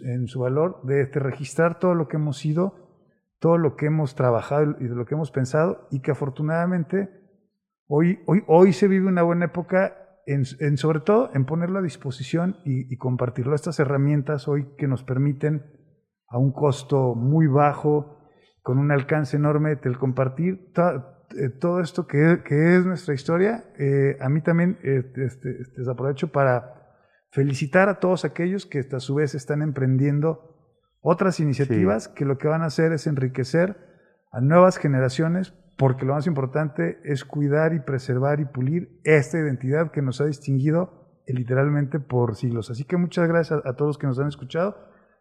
[0.04, 2.74] en- su valor, de este, registrar todo lo que hemos sido,
[3.38, 7.08] todo lo que hemos trabajado y de lo que hemos pensado, y que afortunadamente
[7.86, 9.94] hoy, hoy, hoy se vive una buena época,
[10.26, 13.54] en, en sobre todo en ponerlo a disposición y, y compartirlo.
[13.54, 15.62] Estas herramientas hoy que nos permiten
[16.26, 18.17] a un costo muy bajo,
[18.68, 23.64] con un alcance enorme, el compartir to- eh, todo esto que, que es nuestra historia.
[23.78, 26.74] eh, a mí también eh, este, este, aprovecho para
[27.30, 30.28] felicitar a todos aquellos que a su vez están emprendiendo
[31.00, 33.74] otras iniciativas que lo que van a hacer es enriquecer
[34.32, 39.92] a nuevas generaciones, porque lo más importante es cuidar y preservar y pulir esta identidad
[39.92, 42.70] que nos ha distinguido literalmente por siglos.
[42.70, 44.76] Así que muchas gracias a, a todos los que nos han escuchado,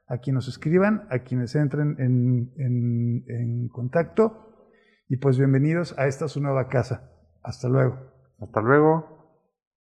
[0.08, 4.70] a quienes nos escriban, a quienes entren en, en- en contacto
[5.10, 7.12] y pues bienvenidos a esta su nueva casa.
[7.44, 7.98] Hasta luego.
[8.40, 9.17] Hasta luego.